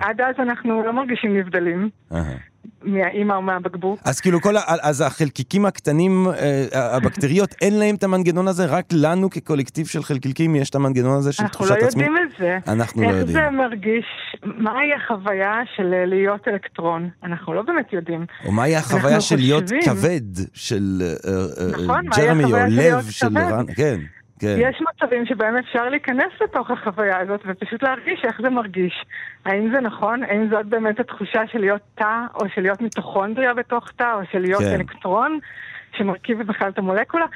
[0.00, 1.90] עד אז אנחנו לא מרגישים נבדלים.
[2.12, 2.51] אהה.
[2.82, 4.00] מהאימא או מהבקבוק.
[4.04, 4.60] אז כאילו כל ה...
[4.66, 8.66] אז החלקיקים הקטנים, אה, הבקטריות, אין להם את המנגנון הזה?
[8.66, 12.02] רק לנו כקולקטיב של חלקיקים יש את המנגנון הזה של אנחנו תחושת לא עצמי?
[12.04, 12.72] יודעים את זה.
[12.72, 13.38] אנחנו לא איך יודעים.
[13.38, 14.04] זה מרגיש,
[14.44, 17.08] מהי החוויה של אה, להיות אלקטרון?
[17.24, 18.26] אנחנו לא באמת יודעים.
[18.44, 19.64] או מהי החוויה אנחנו של להיות.
[19.84, 20.20] כבד
[20.54, 23.38] של אה, נכון, ג'רמי, או לב של?
[23.38, 23.64] רן?
[23.76, 24.00] כן,
[24.42, 24.56] כן.
[24.58, 29.04] יש מצבים שבהם אפשר להיכנס לתוך החוויה הזאת ופשוט להרגיש איך זה מרגיש.
[29.44, 30.22] האם זה נכון?
[30.22, 34.38] האם זאת באמת התחושה של להיות תא, או של להיות מיטוכונדריה בתוך תא, או של
[34.38, 34.74] להיות כן.
[34.74, 35.38] אלקטרון
[35.96, 37.26] שמרכיב בכלל את המולקולה?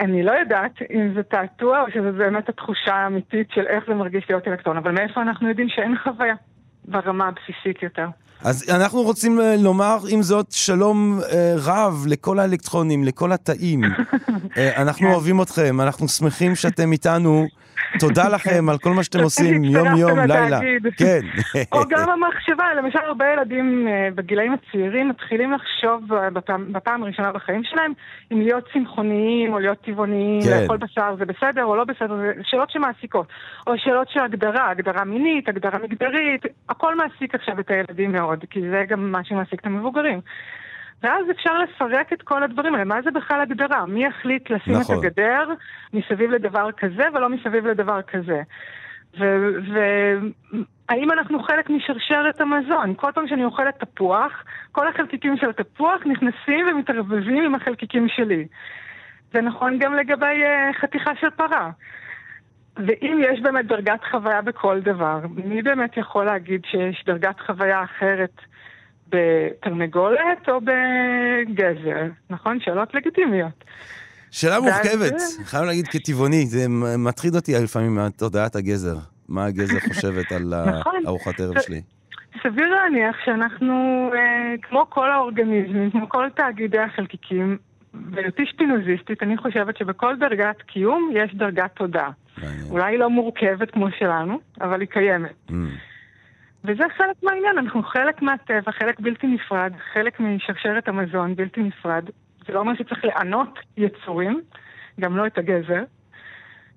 [0.00, 4.24] אני לא יודעת אם זה תעתוע או שזו באמת התחושה האמיתית של איך זה מרגיש
[4.28, 6.34] להיות אלקטרון, אבל מאיפה אנחנו יודעים שאין חוויה
[6.84, 8.06] ברמה הבסיסית יותר?
[8.44, 13.80] אז אנחנו רוצים אה, לומר עם זאת שלום אה, רב לכל האלקטרונים, לכל התאים.
[14.56, 15.12] אה, אנחנו כן.
[15.12, 17.46] אוהבים אתכם, אנחנו שמחים שאתם איתנו.
[17.98, 20.60] תודה לכם על כל מה שאתם עושים יום-יום, לילה.
[20.96, 21.20] כן.
[21.72, 26.00] או גם המחשבה, למשל הרבה ילדים בגילאים הצעירים מתחילים לחשוב
[26.32, 27.92] בפעם, בפעם הראשונה בחיים שלהם
[28.32, 30.62] אם להיות צמחוניים או להיות טבעוניים, כן.
[30.62, 33.26] לאכול בשר זה בסדר או לא בסדר, זה שאלות שמעסיקות.
[33.66, 38.70] או שאלות של הגדרה, הגדרה מינית, הגדרה מגדרית, הכל מעסיק עכשיו את הילדים מאוד, כי
[38.70, 40.20] זה גם מה שמעסיק את המבוגרים.
[41.02, 43.86] ואז אפשר לפרק את כל הדברים האלה, מה זה בכלל הגדרה?
[43.86, 44.98] מי יחליט לשים נכון.
[44.98, 45.48] את הגדר
[45.92, 48.42] מסביב לדבר כזה ולא מסביב לדבר כזה?
[49.18, 52.94] והאם אנחנו חלק משרשרת המזון?
[52.96, 58.46] כל פעם שאני אוכלת תפוח, כל החלקיקים של התפוח נכנסים ומתערבבים עם החלקיקים שלי.
[59.32, 61.70] זה נכון גם לגבי uh, חתיכה של פרה.
[62.76, 68.36] ואם יש באמת דרגת חוויה בכל דבר, מי באמת יכול להגיד שיש דרגת חוויה אחרת
[69.08, 72.06] בתרנגולת או בגזר?
[72.30, 72.60] נכון?
[72.60, 73.64] שאלות לגיטימיות.
[74.30, 76.66] שאלה מורכבת, חייב להגיד כטבעוני, זה
[76.98, 78.96] מטריד אותי לפעמים מתודעת הגזר.
[79.28, 81.02] מה הגזר חושבת על נכון.
[81.06, 81.82] הארוחת ערב שלי.
[82.42, 83.74] סביר להניח שאנחנו,
[84.14, 87.58] אה, כמו כל האורגניזמים, כמו כל תאגידי החלקיקים,
[87.94, 92.10] בהיותי שפינוזיסטית, אני חושבת שבכל דרגת קיום יש דרגת תודעה.
[92.38, 92.66] מעניין.
[92.70, 95.34] אולי היא לא מורכבת כמו שלנו, אבל היא קיימת.
[95.50, 95.52] Mm.
[96.64, 102.04] וזה חלק מהעניין, אנחנו חלק מהטבע, חלק בלתי נפרד, חלק משרשרת המזון בלתי נפרד.
[102.46, 104.40] זה לא אומר שצריך לענות יצורים,
[105.00, 105.82] גם לא את הגזר,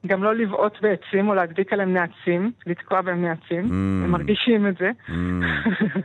[0.07, 3.73] גם לא לבעוט בעצים או להדביק עליהם נעצים, לתקוע בהם נעצים, Mm.
[4.05, 4.91] הם מרגישים את זה.
[5.07, 5.11] Mm.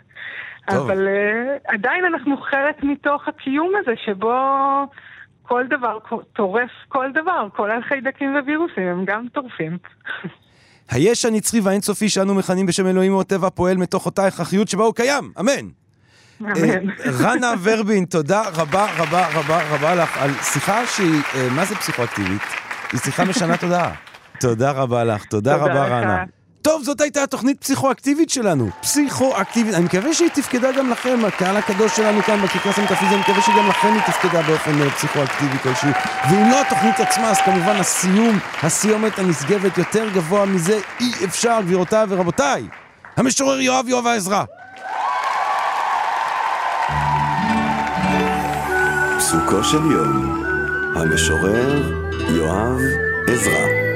[0.71, 0.91] טוב.
[0.91, 4.35] אבל uh, עדיין אנחנו חלק מתוך הקיום הזה שבו
[5.43, 5.99] כל דבר
[6.33, 9.79] טורף כל דבר, כולל חיידקים ווירוסים, הם גם טורפים.
[10.91, 14.95] היש הנצחי והאינסופי שאנו מכנים בשם אלוהים או הטבע פועל מתוך אותה הכרחיות שבה הוא
[14.95, 15.69] קיים, אמן.
[16.47, 16.79] אה,
[17.21, 22.43] רנה ורבין, תודה רבה רבה רבה רבה לך על שיחה שהיא, אה, מה זה פסיכואקטיבית?
[22.93, 23.95] היא שיחה משנה תודעה.
[24.41, 25.87] תודה רבה לך, תודה רבה.
[25.87, 26.25] רנה.
[26.63, 28.69] טוב, זאת הייתה התוכנית פסיכואקטיבית שלנו.
[28.81, 33.43] פסיכואקטיבית, אני מקווה שהיא תפקדה גם לכם, הקהל הקדוש שלנו כאן בקרקס המטאפיזי, אני מקווה
[33.43, 35.89] שגם לכם היא תפקדה באופן אה, פסיכואקטיבי כלשהו.
[36.31, 42.07] ואם לא התוכנית עצמה, אז כמובן הסיום, הסיומת הנשגבת יותר גבוה מזה אי אפשר, גבירותיי
[42.09, 42.69] ורבותיי.
[43.17, 44.45] המשורר יואב יואב העזרא.
[49.19, 50.45] פסוקו של יום,
[50.97, 51.83] המשורר
[52.29, 52.81] יואב
[53.29, 53.88] עזרא.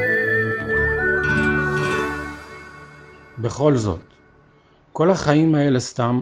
[3.43, 4.01] בכל זאת,
[4.93, 6.21] כל החיים האלה סתם,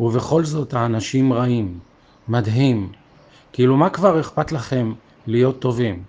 [0.00, 1.78] ובכל זאת האנשים רעים.
[2.28, 2.92] מדהים.
[3.52, 4.92] כאילו מה כבר אכפת לכם
[5.26, 6.02] להיות טובים?